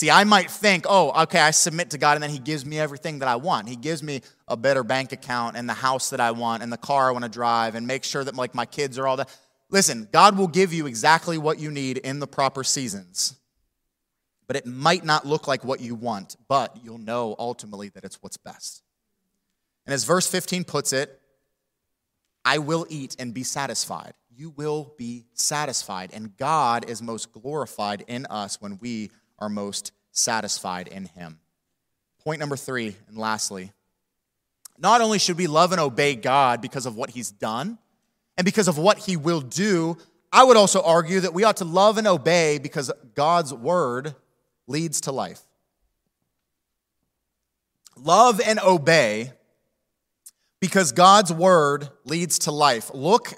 [0.00, 2.78] See, I might think, oh, okay, I submit to God and then He gives me
[2.78, 3.68] everything that I want.
[3.68, 6.78] He gives me a better bank account and the house that I want and the
[6.78, 9.28] car I want to drive and make sure that like my kids are all that.
[9.68, 13.34] Listen, God will give you exactly what you need in the proper seasons.
[14.46, 18.22] But it might not look like what you want, but you'll know ultimately that it's
[18.22, 18.82] what's best.
[19.84, 21.20] And as verse 15 puts it,
[22.42, 24.14] I will eat and be satisfied.
[24.34, 26.08] You will be satisfied.
[26.14, 29.10] And God is most glorified in us when we
[29.40, 31.40] are most satisfied in Him.
[32.24, 33.72] Point number three, and lastly,
[34.78, 37.78] Not only should we love and obey God because of what he's done
[38.36, 39.98] and because of what he will do,
[40.32, 44.14] I would also argue that we ought to love and obey because God's word
[44.66, 45.40] leads to life.
[47.96, 49.32] Love and obey
[50.60, 52.90] because God's word leads to life.
[52.94, 53.34] Look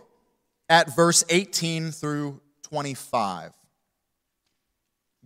[0.69, 3.53] at verse 18 through 25.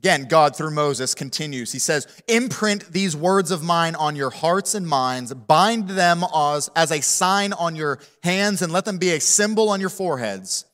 [0.06, 1.72] Again, God through Moses continues.
[1.72, 6.70] He says, Imprint these words of mine on your hearts and minds, bind them as,
[6.76, 10.64] as a sign on your hands, and let them be a symbol on your foreheads.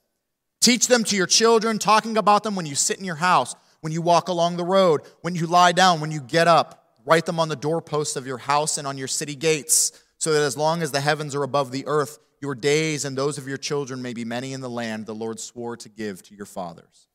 [0.60, 3.90] Teach them to your children, talking about them when you sit in your house, when
[3.90, 6.98] you walk along the road, when you lie down, when you get up.
[7.06, 10.42] Write them on the doorposts of your house and on your city gates, so that
[10.42, 13.56] as long as the heavens are above the earth, your days and those of your
[13.56, 17.08] children may be many in the land the Lord swore to give to your fathers.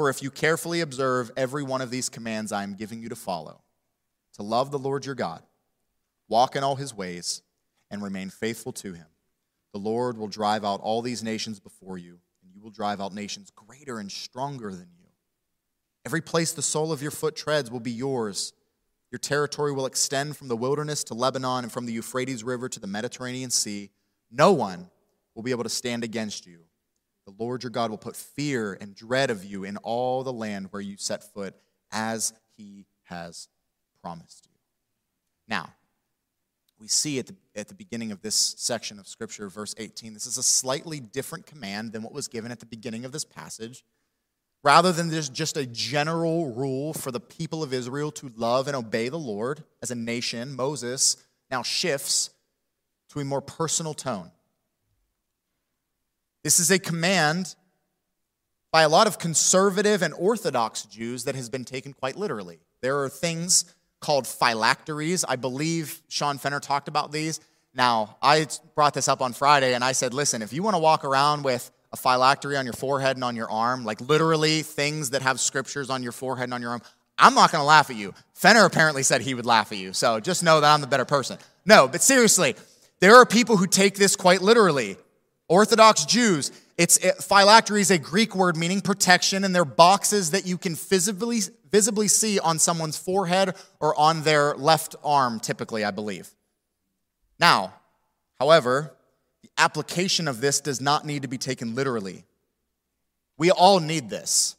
[0.00, 3.14] For if you carefully observe every one of these commands I am giving you to
[3.14, 3.60] follow,
[4.36, 5.42] to love the Lord your God,
[6.26, 7.42] walk in all his ways,
[7.90, 9.04] and remain faithful to him,
[9.74, 13.12] the Lord will drive out all these nations before you, and you will drive out
[13.12, 15.04] nations greater and stronger than you.
[16.06, 18.54] Every place the sole of your foot treads will be yours
[19.10, 22.80] your territory will extend from the wilderness to Lebanon and from the Euphrates River to
[22.80, 23.90] the Mediterranean Sea.
[24.30, 24.88] No one
[25.34, 26.60] will be able to stand against you.
[27.30, 30.68] The Lord your God will put fear and dread of you in all the land
[30.70, 31.54] where you set foot,
[31.92, 33.48] as he has
[34.02, 34.56] promised you.
[35.46, 35.74] Now,
[36.80, 40.26] we see at the, at the beginning of this section of Scripture, verse 18, this
[40.26, 43.84] is a slightly different command than what was given at the beginning of this passage.
[44.64, 49.08] Rather than just a general rule for the people of Israel to love and obey
[49.08, 51.16] the Lord as a nation, Moses
[51.50, 52.30] now shifts
[53.10, 54.30] to a more personal tone.
[56.42, 57.54] This is a command
[58.72, 62.60] by a lot of conservative and orthodox Jews that has been taken quite literally.
[62.82, 65.24] There are things called phylacteries.
[65.28, 67.40] I believe Sean Fenner talked about these.
[67.74, 70.80] Now, I brought this up on Friday and I said, listen, if you want to
[70.80, 75.10] walk around with a phylactery on your forehead and on your arm, like literally things
[75.10, 76.82] that have scriptures on your forehead and on your arm,
[77.18, 78.14] I'm not going to laugh at you.
[78.32, 81.04] Fenner apparently said he would laugh at you, so just know that I'm the better
[81.04, 81.38] person.
[81.66, 82.56] No, but seriously,
[83.00, 84.96] there are people who take this quite literally.
[85.50, 90.46] Orthodox Jews, it's it, phylactery is a Greek word meaning protection, and they're boxes that
[90.46, 91.40] you can visibly
[91.72, 96.30] visibly see on someone's forehead or on their left arm, typically, I believe.
[97.40, 97.74] Now,
[98.38, 98.94] however,
[99.42, 102.24] the application of this does not need to be taken literally.
[103.36, 104.56] We all need this.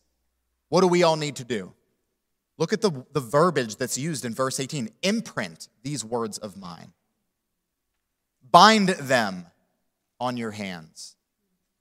[0.68, 1.74] What do we all need to do?
[2.58, 6.92] Look at the, the verbiage that's used in verse 18 imprint these words of mine,
[8.52, 9.46] bind them
[10.22, 11.18] on your hands,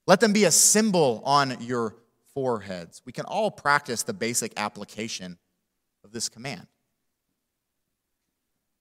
[0.07, 1.95] let them be a symbol on your
[2.33, 3.01] foreheads.
[3.05, 5.37] We can all practice the basic application
[6.03, 6.65] of this command.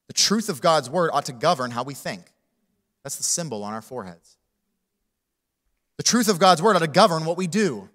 [0.09, 2.23] The truth of God's word ought to govern how we think.
[3.05, 4.39] That's the symbol on our foreheads.
[5.99, 7.91] The truth of God's word ought to govern what we do.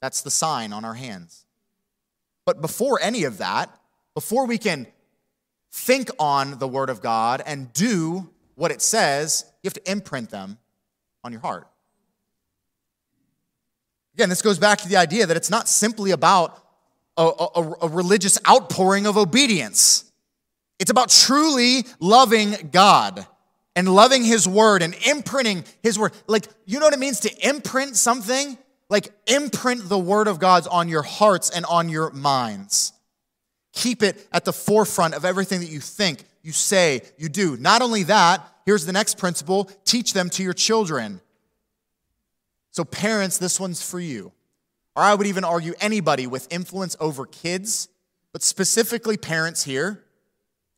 [0.00, 1.44] That's the sign on our hands.
[2.46, 3.76] But before any of that,
[4.14, 4.86] before we can
[5.72, 10.30] think on the word of God and do what it says, you have to imprint
[10.30, 10.58] them
[11.24, 11.68] on your heart.
[14.14, 16.62] Again, this goes back to the idea that it's not simply about
[17.16, 20.10] a, a, a religious outpouring of obedience.
[20.78, 23.26] It's about truly loving God
[23.74, 26.12] and loving his word and imprinting his word.
[26.26, 28.58] Like, you know what it means to imprint something?
[28.90, 32.92] Like, imprint the word of God's on your hearts and on your minds.
[33.72, 37.56] Keep it at the forefront of everything that you think, you say, you do.
[37.56, 41.20] Not only that, here's the next principle teach them to your children.
[42.70, 44.32] So, parents, this one's for you.
[44.96, 47.88] Or I would even argue anybody with influence over kids,
[48.32, 50.04] but specifically parents here,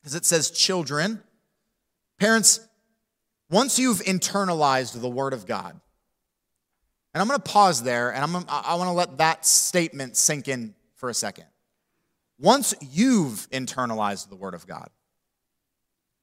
[0.01, 1.23] because it says children.
[2.19, 2.61] Parents,
[3.51, 5.81] once you've internalized the Word of God,
[7.13, 10.17] and I'm going to pause there and I'm gonna, I want to let that statement
[10.17, 11.47] sink in for a second.
[12.39, 14.89] Once you've internalized the Word of God,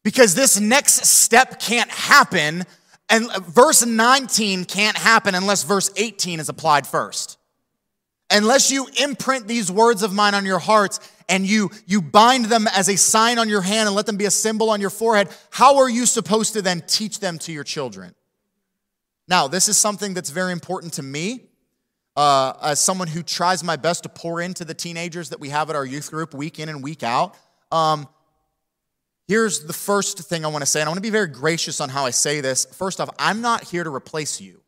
[0.03, 2.63] because this next step can't happen,
[3.09, 7.37] and verse 19 can't happen unless verse 18 is applied first.
[8.31, 12.65] Unless you imprint these words of mine on your hearts and you, you bind them
[12.73, 15.27] as a sign on your hand and let them be a symbol on your forehead,
[15.49, 18.15] how are you supposed to then teach them to your children?
[19.27, 21.49] Now, this is something that's very important to me
[22.15, 25.69] uh, as someone who tries my best to pour into the teenagers that we have
[25.69, 27.35] at our youth group week in and week out.
[27.71, 28.07] Um,
[29.27, 31.81] here's the first thing I want to say, and I want to be very gracious
[31.81, 32.65] on how I say this.
[32.65, 34.61] First off, I'm not here to replace you.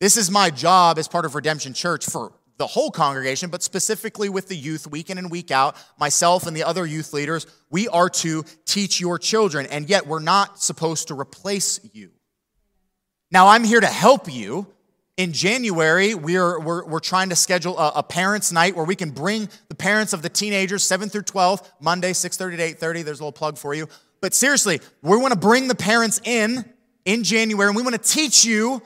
[0.00, 4.28] This is my job as part of Redemption Church for the whole congregation, but specifically
[4.28, 7.88] with the youth week in and week out, myself and the other youth leaders, we
[7.88, 12.10] are to teach your children, and yet we're not supposed to replace you.
[13.30, 14.66] Now, I'm here to help you.
[15.18, 19.10] In January, we're, we're, we're trying to schedule a, a parents' night where we can
[19.10, 23.04] bring the parents of the teenagers, 7 through 12, Monday, 6.30 to 8.30.
[23.04, 23.88] There's a little plug for you.
[24.20, 26.64] But seriously, we want to bring the parents in
[27.04, 28.80] in January, and we want to teach you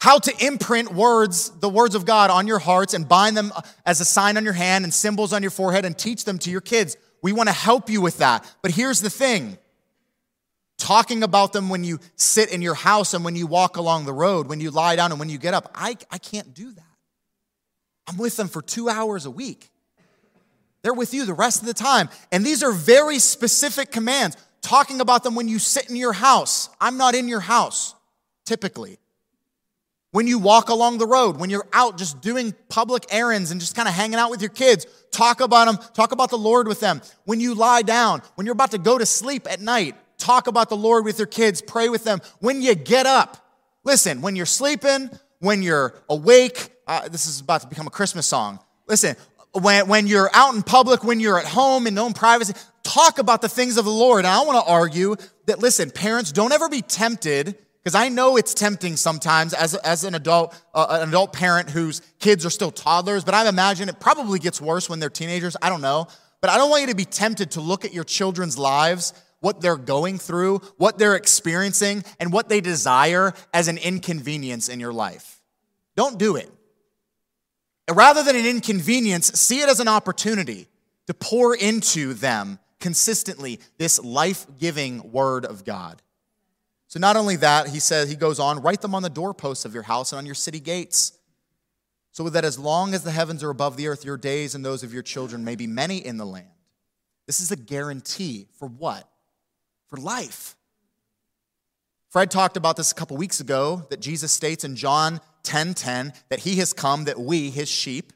[0.00, 3.62] how to imprint words, the words of God on your hearts and bind them uh,
[3.84, 6.50] as a sign on your hand and symbols on your forehead and teach them to
[6.50, 6.96] your kids.
[7.22, 8.44] We want to help you with that.
[8.62, 9.58] But here's the thing
[10.78, 14.12] talking about them when you sit in your house and when you walk along the
[14.12, 16.82] road, when you lie down and when you get up, I, I can't do that.
[18.06, 19.70] I'm with them for two hours a week.
[20.82, 22.08] They're with you the rest of the time.
[22.30, 24.36] And these are very specific commands.
[24.62, 26.68] Talking about them when you sit in your house.
[26.80, 27.94] I'm not in your house,
[28.44, 28.98] typically
[30.16, 33.76] when you walk along the road, when you're out just doing public errands and just
[33.76, 36.80] kind of hanging out with your kids, talk about them, talk about the Lord with
[36.80, 37.02] them.
[37.26, 40.68] When you lie down, when you're about to go to sleep at night, talk about
[40.68, 42.20] the Lord with your kids, pray with them.
[42.40, 43.36] When you get up,
[43.84, 45.10] listen, when you're sleeping,
[45.40, 48.60] when you're awake, uh, this is about to become a Christmas song.
[48.86, 49.16] Listen,
[49.52, 53.42] when, when you're out in public, when you're at home in own privacy, talk about
[53.42, 54.20] the things of the Lord.
[54.20, 58.36] And I want to argue that, listen, parents, don't ever be tempted because I know
[58.36, 62.72] it's tempting sometimes as, as an adult, uh, an adult parent whose kids are still
[62.72, 65.56] toddlers, but I imagine it probably gets worse when they're teenagers.
[65.62, 66.08] I don't know.
[66.40, 69.14] But I don't want you to be tempted to look at your children's lives,
[69.46, 74.80] what they're going through, what they're experiencing, and what they desire as an inconvenience in
[74.80, 75.40] your life.
[75.94, 76.50] Don't do it.
[77.88, 80.66] Rather than an inconvenience, see it as an opportunity
[81.06, 86.02] to pour into them consistently this life giving word of God.
[86.88, 89.74] So not only that, he says, he goes on, write them on the doorposts of
[89.74, 91.16] your house and on your city gates,
[92.10, 94.82] so that as long as the heavens are above the earth, your days and those
[94.82, 96.48] of your children may be many in the land.
[97.28, 99.08] This is a guarantee for what?
[99.88, 100.56] For life.
[102.10, 105.74] Fred talked about this a couple weeks ago that Jesus states in John 10:10 10,
[105.74, 108.12] 10, that he has come that we, his sheep,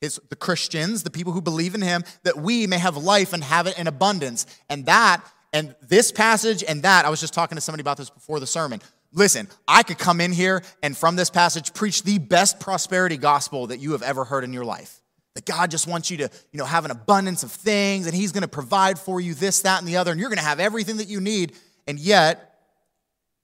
[0.00, 3.44] his, the Christians, the people who believe in him, that we may have life and
[3.44, 4.44] have it in abundance.
[4.68, 8.10] And that and this passage and that, I was just talking to somebody about this
[8.10, 8.82] before the sermon.
[9.12, 13.68] Listen, I could come in here and from this passage preach the best prosperity gospel
[13.68, 15.00] that you have ever heard in your life.
[15.34, 18.32] That God just wants you to, you know, have an abundance of things and he's
[18.32, 20.60] going to provide for you this, that, and the other, and you're going to have
[20.60, 21.54] everything that you need.
[21.86, 22.54] And yet,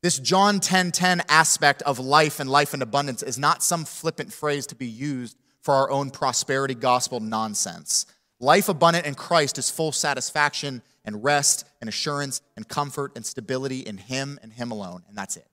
[0.03, 4.33] this John 10:10 10, aspect of life and life in abundance is not some flippant
[4.33, 8.07] phrase to be used for our own prosperity gospel nonsense.
[8.39, 13.81] Life abundant in Christ is full satisfaction and rest and assurance and comfort and stability
[13.81, 15.03] in Him and Him alone.
[15.09, 15.47] And that's it.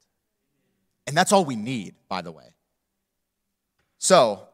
[1.05, 2.53] And that's all we need, by the way.
[3.97, 4.46] So,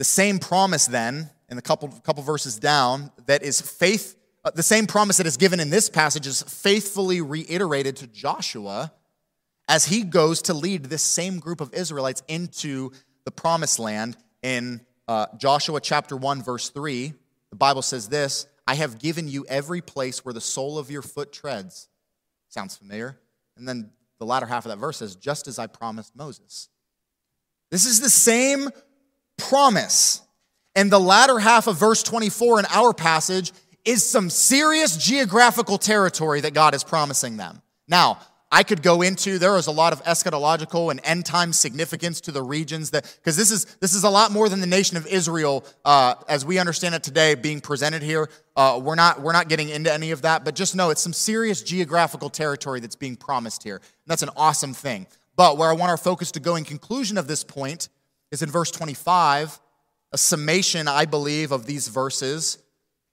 [0.00, 4.62] the same promise then, in the couple, couple verses down, that is faith, uh, the
[4.62, 8.94] same promise that is given in this passage is faithfully reiterated to Joshua
[9.68, 12.92] as he goes to lead this same group of Israelites into
[13.26, 17.12] the promised land in uh, Joshua chapter 1, verse 3.
[17.50, 21.02] The Bible says this I have given you every place where the sole of your
[21.02, 21.90] foot treads.
[22.48, 23.18] Sounds familiar.
[23.58, 26.70] And then the latter half of that verse says, just as I promised Moses.
[27.70, 28.70] This is the same
[29.40, 30.22] promise.
[30.74, 33.52] And the latter half of verse 24 in our passage
[33.84, 37.62] is some serious geographical territory that God is promising them.
[37.88, 38.20] Now,
[38.52, 39.38] I could go into.
[39.38, 43.36] There is a lot of eschatological and end time significance to the regions that, because
[43.36, 46.58] this is this is a lot more than the nation of Israel uh, as we
[46.58, 48.28] understand it today being presented here.
[48.56, 51.12] Uh, we're not we're not getting into any of that, but just know it's some
[51.12, 53.76] serious geographical territory that's being promised here.
[53.76, 55.06] And that's an awesome thing.
[55.36, 57.88] But where I want our focus to go in conclusion of this point
[58.30, 59.60] is in verse 25,
[60.12, 62.58] a summation, I believe, of these verses.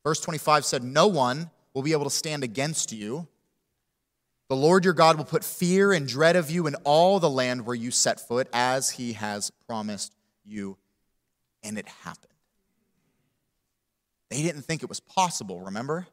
[0.03, 3.28] Verse 25 said, "No one will be able to stand against you."
[4.49, 7.65] The Lord your God will put fear and dread of you in all the land
[7.65, 10.15] where you set foot, as he has promised
[10.45, 10.78] you.
[11.63, 12.32] And it happened.
[14.30, 16.07] They didn't think it was possible, remember?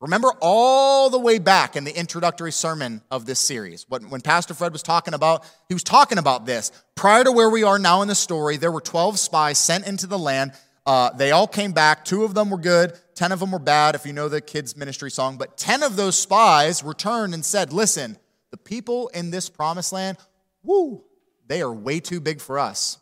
[0.00, 4.72] Remember all the way back in the introductory sermon of this series, when Pastor Fred
[4.72, 6.70] was talking about, he was talking about this.
[6.94, 10.06] Prior to where we are now in the story, there were 12 spies sent into
[10.06, 10.52] the land
[10.88, 12.02] uh, they all came back.
[12.02, 14.74] Two of them were good, 10 of them were bad, if you know the kids'
[14.74, 15.36] ministry song.
[15.36, 18.16] But 10 of those spies returned and said, Listen,
[18.50, 20.16] the people in this promised land,
[20.62, 21.04] woo,
[21.46, 22.96] they are way too big for us.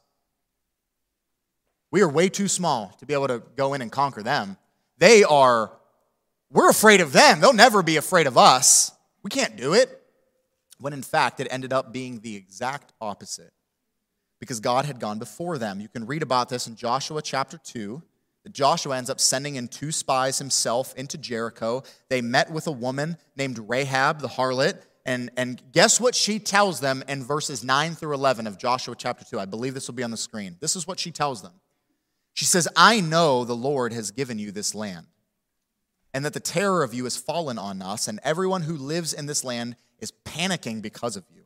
[1.92, 4.56] We are way too small to be able to go in and conquer them.
[4.98, 5.70] They are,
[6.50, 7.40] we're afraid of them.
[7.40, 8.92] They'll never be afraid of us.
[9.22, 10.02] We can't do it.
[10.78, 13.52] When in fact, it ended up being the exact opposite.
[14.38, 15.80] because God had gone before them.
[15.80, 18.02] You can read about this in Joshua chapter 2.
[18.44, 21.82] That Joshua ends up sending in two spies himself into Jericho.
[22.10, 24.82] They met with a woman named Rahab the harlot.
[25.04, 29.24] And, and guess what she tells them in verses 9 through 11 of Joshua chapter
[29.24, 29.40] 2?
[29.40, 30.56] I believe this will be on the screen.
[30.60, 31.54] This is what she tells them.
[32.34, 35.06] She says, I know the Lord has given you this land,
[36.16, 39.26] and that the terror of you has fallen on us, and everyone who lives in
[39.26, 41.42] this land is panicking because of you.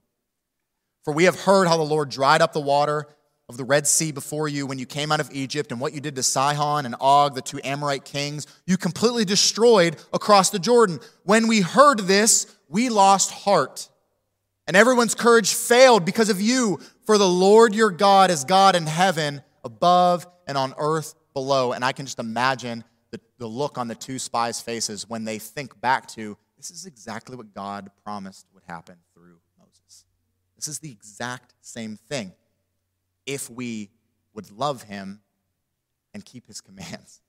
[1.03, 3.09] For we have heard how the Lord dried up the water
[3.49, 6.01] of the Red Sea before you when you came out of Egypt, and what you
[6.01, 11.01] did to Sihon and Og, the two Amorite kings, you completely destroyed across the Jordan.
[11.25, 13.89] When we heard this, we lost heart,
[14.69, 16.79] and everyone's courage failed because of you.
[17.07, 21.73] For the Lord your God is God in heaven above and on earth below.
[21.73, 25.39] And I can just imagine the, the look on the two spies' faces when they
[25.39, 30.05] think back to this is exactly what God promised would happen through Moses.
[30.57, 32.33] This is the exact same thing
[33.25, 33.91] if we
[34.35, 35.21] would love him
[36.13, 37.23] and keep his commands.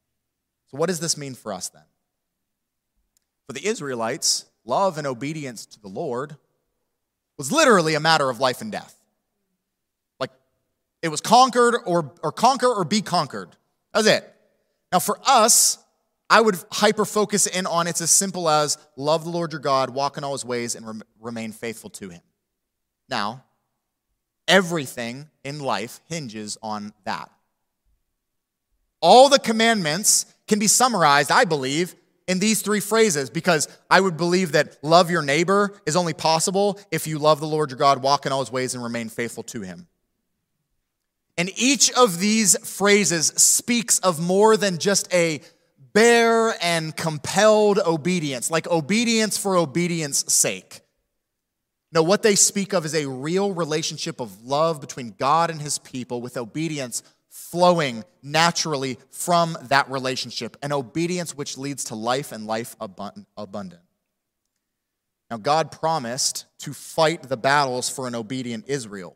[0.68, 1.84] So, what does this mean for us then?
[3.48, 6.36] For the Israelites, love and obedience to the Lord
[7.38, 8.96] was literally a matter of life and death.
[10.20, 10.32] Like
[11.02, 13.50] it was conquered or, or conquer or be conquered.
[13.94, 14.36] That's it.
[14.92, 15.78] Now, for us,
[16.30, 19.90] I would hyper focus in on it's as simple as love the Lord your God,
[19.90, 22.22] walk in all his ways, and re- remain faithful to him.
[23.10, 23.44] Now,
[24.48, 27.30] everything in life hinges on that.
[29.02, 31.96] All the commandments can be summarized, I believe,
[32.28, 36.80] in these three phrases because I would believe that love your neighbor is only possible
[36.92, 39.44] if you love the Lord your God, walk in all his ways, and remain faithful
[39.44, 39.88] to him.
[41.38, 45.42] And each of these phrases speaks of more than just a
[45.94, 50.82] bare and compelled obedience, like obedience for obedience sake.
[51.92, 55.78] No, what they speak of is a real relationship of love between God and his
[55.78, 62.46] people with obedience flowing naturally from that relationship, an obedience which leads to life and
[62.48, 63.82] life abundant.
[65.30, 69.16] Now, God promised to fight the battles for an obedient Israel.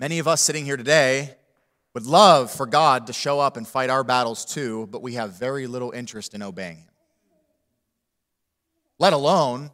[0.00, 1.36] Many of us sitting here today
[1.92, 5.38] would love for God to show up and fight our battles too, but we have
[5.38, 6.88] very little interest in obeying Him.
[8.98, 9.70] Let alone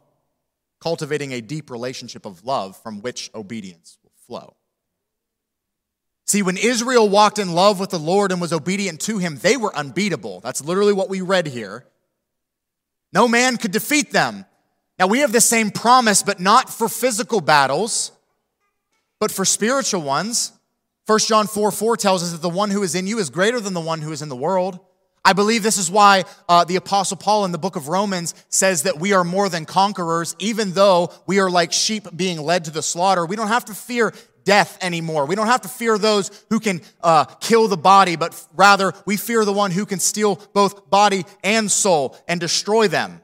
[0.81, 4.57] cultivating a deep relationship of love from which obedience will flow.
[6.25, 9.55] See, when Israel walked in love with the Lord and was obedient to Him, they
[9.55, 10.41] were unbeatable.
[10.41, 11.85] That's literally what we read here.
[13.13, 14.45] No man could defeat them.
[14.99, 18.11] Now, we have the same promise, but not for physical battles
[19.19, 20.51] but for spiritual ones,
[21.05, 23.59] 1 John 4 4 tells us that the one who is in you is greater
[23.59, 24.79] than the one who is in the world.
[25.23, 28.83] I believe this is why uh, the Apostle Paul in the book of Romans says
[28.83, 32.71] that we are more than conquerors, even though we are like sheep being led to
[32.71, 33.25] the slaughter.
[33.25, 34.13] We don't have to fear
[34.45, 35.25] death anymore.
[35.25, 39.17] We don't have to fear those who can uh, kill the body, but rather we
[39.17, 43.21] fear the one who can steal both body and soul and destroy them.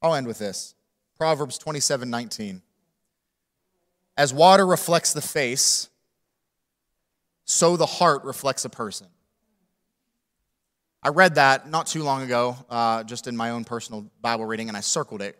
[0.00, 0.76] I'll end with this.
[1.22, 2.62] Proverbs 27 19.
[4.16, 5.88] As water reflects the face,
[7.44, 9.06] so the heart reflects a person.
[11.00, 14.66] I read that not too long ago, uh, just in my own personal Bible reading,
[14.66, 15.38] and I circled it.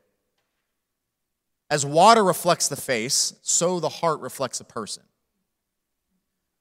[1.68, 5.02] As water reflects the face, so the heart reflects a person.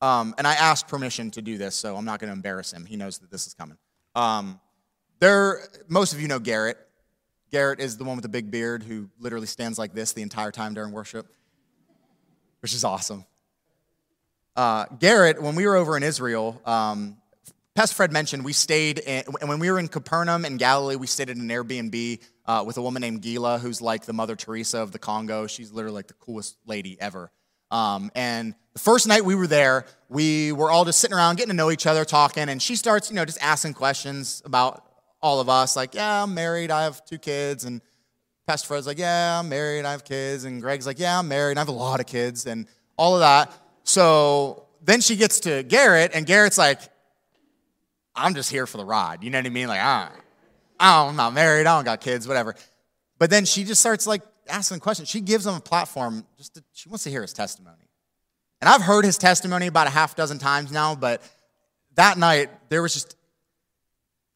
[0.02, 2.88] Um, and I asked permission to do this, so I'm not going to embarrass him.
[2.88, 3.78] He knows that this is coming.
[4.16, 4.60] Um,
[5.20, 6.80] there, most of you know Garrett.
[7.52, 10.52] Garrett is the one with the big beard who literally stands like this the entire
[10.52, 11.28] time during worship,
[12.62, 13.26] which is awesome.
[14.56, 17.18] Uh, Garrett, when we were over in Israel, um,
[17.76, 21.08] Pastor Fred mentioned we stayed, in, and when we were in Capernaum in Galilee, we
[21.08, 24.80] stayed at an Airbnb uh, with a woman named Gila, who's like the Mother Teresa
[24.80, 25.48] of the Congo.
[25.48, 27.32] She's literally like the coolest lady ever.
[27.70, 31.52] Um, and the first night we were there, we were all just sitting around getting
[31.52, 34.91] to know each other, talking, and she starts, you know, just asking questions about
[35.22, 37.66] all of us, like, yeah, I'm married, I have two kids.
[37.66, 37.82] And
[38.48, 40.46] Pastor Fred's like, yeah, I'm married, I have kids.
[40.46, 42.68] And Greg's like, yeah, I'm married, I have a lot of kids, and
[42.98, 43.52] all of that.
[43.84, 46.80] So then she gets to Garrett, and Garrett's like,
[48.16, 49.24] I'm just here for the ride.
[49.24, 49.68] You know what I mean?
[49.68, 50.12] Like, ah,
[50.80, 52.56] I'm not married, I don't got kids, whatever.
[53.20, 55.08] But then she just starts like asking questions.
[55.08, 57.88] She gives him a platform, just to, she wants to hear his testimony.
[58.60, 61.22] And I've heard his testimony about a half dozen times now, but
[61.96, 63.16] that night there was just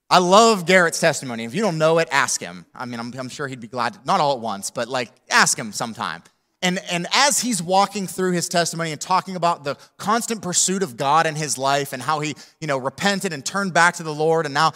[0.09, 1.45] I love Garrett's testimony.
[1.45, 2.65] If you don't know it, ask him.
[2.75, 5.11] I mean, I'm, I'm sure he'd be glad, to, not all at once, but like
[5.29, 6.21] ask him sometime.
[6.61, 10.97] And, and as he's walking through his testimony and talking about the constant pursuit of
[10.97, 14.13] God in his life and how he, you know, repented and turned back to the
[14.13, 14.73] Lord, and now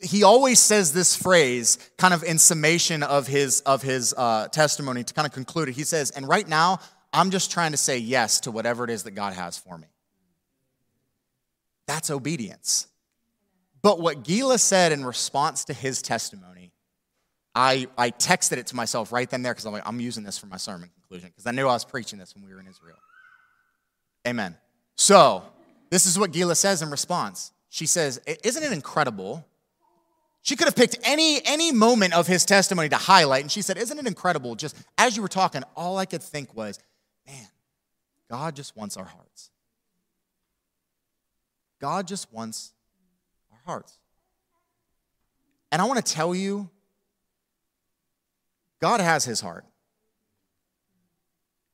[0.00, 5.04] he always says this phrase kind of in summation of his of his uh, testimony
[5.04, 6.78] to kind of conclude it he says and right now
[7.12, 9.86] i'm just trying to say yes to whatever it is that god has for me
[11.86, 12.88] that's obedience
[13.86, 16.72] but what gila said in response to his testimony
[17.54, 20.36] i i texted it to myself right then there because i'm like i'm using this
[20.36, 22.66] for my sermon conclusion because i knew i was preaching this when we were in
[22.66, 22.96] israel
[24.26, 24.56] amen
[24.96, 25.44] so
[25.88, 29.46] this is what gila says in response she says isn't it incredible
[30.42, 33.78] she could have picked any, any moment of his testimony to highlight, and she said,
[33.78, 34.54] Isn't it incredible?
[34.54, 36.78] Just as you were talking, all I could think was,
[37.26, 37.48] Man,
[38.30, 39.50] God just wants our hearts.
[41.80, 42.74] God just wants
[43.66, 43.98] hearts.
[45.72, 46.70] And I want to tell you,
[48.80, 49.64] God has his heart.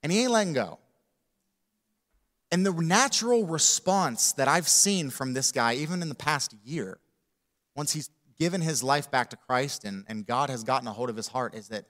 [0.03, 0.79] And he ain't letting go.
[2.51, 6.99] And the natural response that I've seen from this guy, even in the past year,
[7.75, 11.09] once he's given his life back to Christ and, and God has gotten a hold
[11.09, 11.85] of his heart is that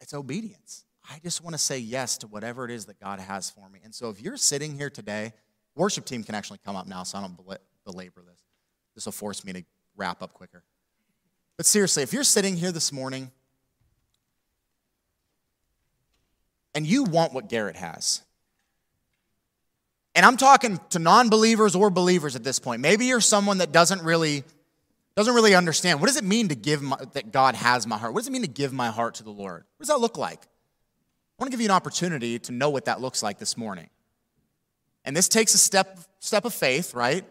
[0.00, 0.84] it's obedience.
[1.10, 3.80] I just want to say yes to whatever it is that God has for me.
[3.84, 5.32] And so if you're sitting here today,
[5.74, 7.36] worship team can actually come up now so I don't
[7.84, 8.43] belabor this.
[8.94, 9.64] This will force me to
[9.96, 10.62] wrap up quicker.
[11.56, 13.30] But seriously, if you're sitting here this morning
[16.74, 18.22] and you want what Garrett has,
[20.14, 22.80] and I'm talking to non believers or believers at this point.
[22.80, 24.44] Maybe you're someone that doesn't really
[25.16, 28.14] doesn't really understand what does it mean to give my, that God has my heart?
[28.14, 29.64] What does it mean to give my heart to the Lord?
[29.76, 30.40] What does that look like?
[30.42, 33.88] I want to give you an opportunity to know what that looks like this morning.
[35.04, 37.24] And this takes a step step of faith, right?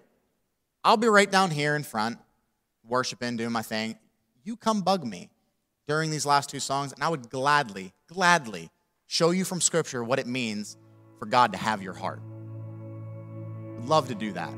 [0.86, 2.18] I'll be right down here in front,
[2.86, 3.98] worshiping, doing my thing.
[4.44, 5.30] You come bug me
[5.88, 8.70] during these last two songs, and I would gladly, gladly
[9.08, 10.76] show you from Scripture what it means
[11.20, 12.20] for God to have your heart.
[13.78, 14.54] I'd love to do that.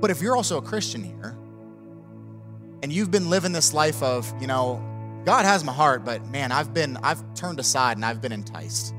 [0.00, 1.36] But if you're also a Christian here
[2.82, 4.82] and you've been living this life of, you know,
[5.24, 8.94] God has my heart, but man, I've been, I've turned aside and I've been enticed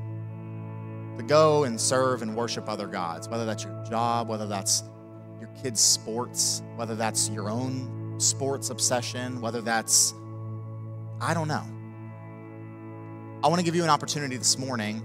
[1.16, 4.82] to go and serve and worship other gods, whether that's your job, whether that's
[5.62, 10.14] kids' sports, whether that's your own sports obsession, whether that's,
[11.20, 11.64] I don't know.
[13.44, 15.02] I want to give you an opportunity this morning.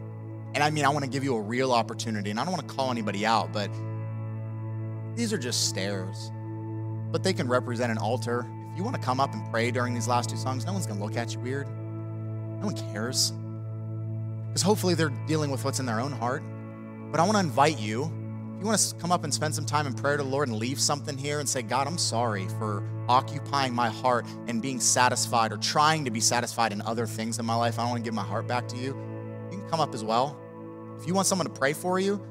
[0.53, 2.29] And I mean, I want to give you a real opportunity.
[2.29, 3.69] And I don't want to call anybody out, but
[5.15, 6.31] these are just stairs,
[7.11, 8.45] but they can represent an altar.
[8.71, 10.85] If you want to come up and pray during these last two songs, no one's
[10.85, 11.67] going to look at you weird.
[12.59, 13.33] No one cares.
[14.47, 16.43] Because hopefully they're dealing with what's in their own heart.
[17.11, 18.11] But I want to invite you,
[18.61, 20.57] you want to come up and spend some time in prayer to the Lord and
[20.57, 25.51] leave something here and say, God, I'm sorry for occupying my heart and being satisfied
[25.51, 27.79] or trying to be satisfied in other things in my life.
[27.79, 28.95] I don't want to give my heart back to you.
[29.51, 30.37] You can come up as well.
[30.99, 32.23] If you want someone to pray for you,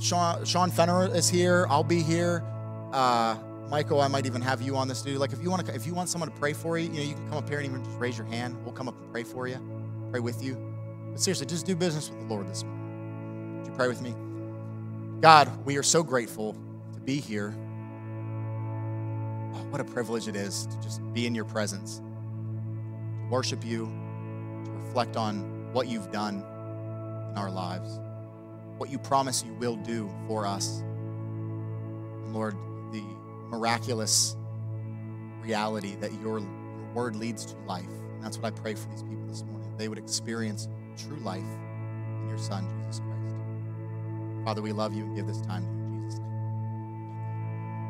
[0.00, 1.66] Sean, Sean Fenner is here.
[1.68, 2.42] I'll be here.
[2.90, 3.36] Uh,
[3.68, 5.18] Michael, I might even have you on this dude.
[5.18, 7.02] Like if you want to, if you want someone to pray for you, you know,
[7.02, 8.56] you can come up here and even just raise your hand.
[8.64, 9.60] We'll come up and pray for you,
[10.10, 10.54] pray with you.
[11.10, 13.58] But seriously, just do business with the Lord this morning.
[13.58, 14.14] Would you pray with me?
[15.20, 16.54] God, we are so grateful
[16.92, 17.54] to be here.
[19.54, 23.86] Oh, what a privilege it is to just be in your presence, to worship you,
[24.64, 27.98] to reflect on what you've done in our lives
[28.78, 30.80] what you promise you will do for us.
[30.80, 32.54] And Lord,
[32.92, 33.02] the
[33.48, 34.36] miraculous
[35.42, 37.84] reality that your, your word leads to life.
[37.86, 39.72] And that's what I pray for these people this morning.
[39.76, 41.44] They would experience true life
[42.22, 42.83] in your Son, Jesus.
[44.44, 45.83] Father, we love you and give this time to you.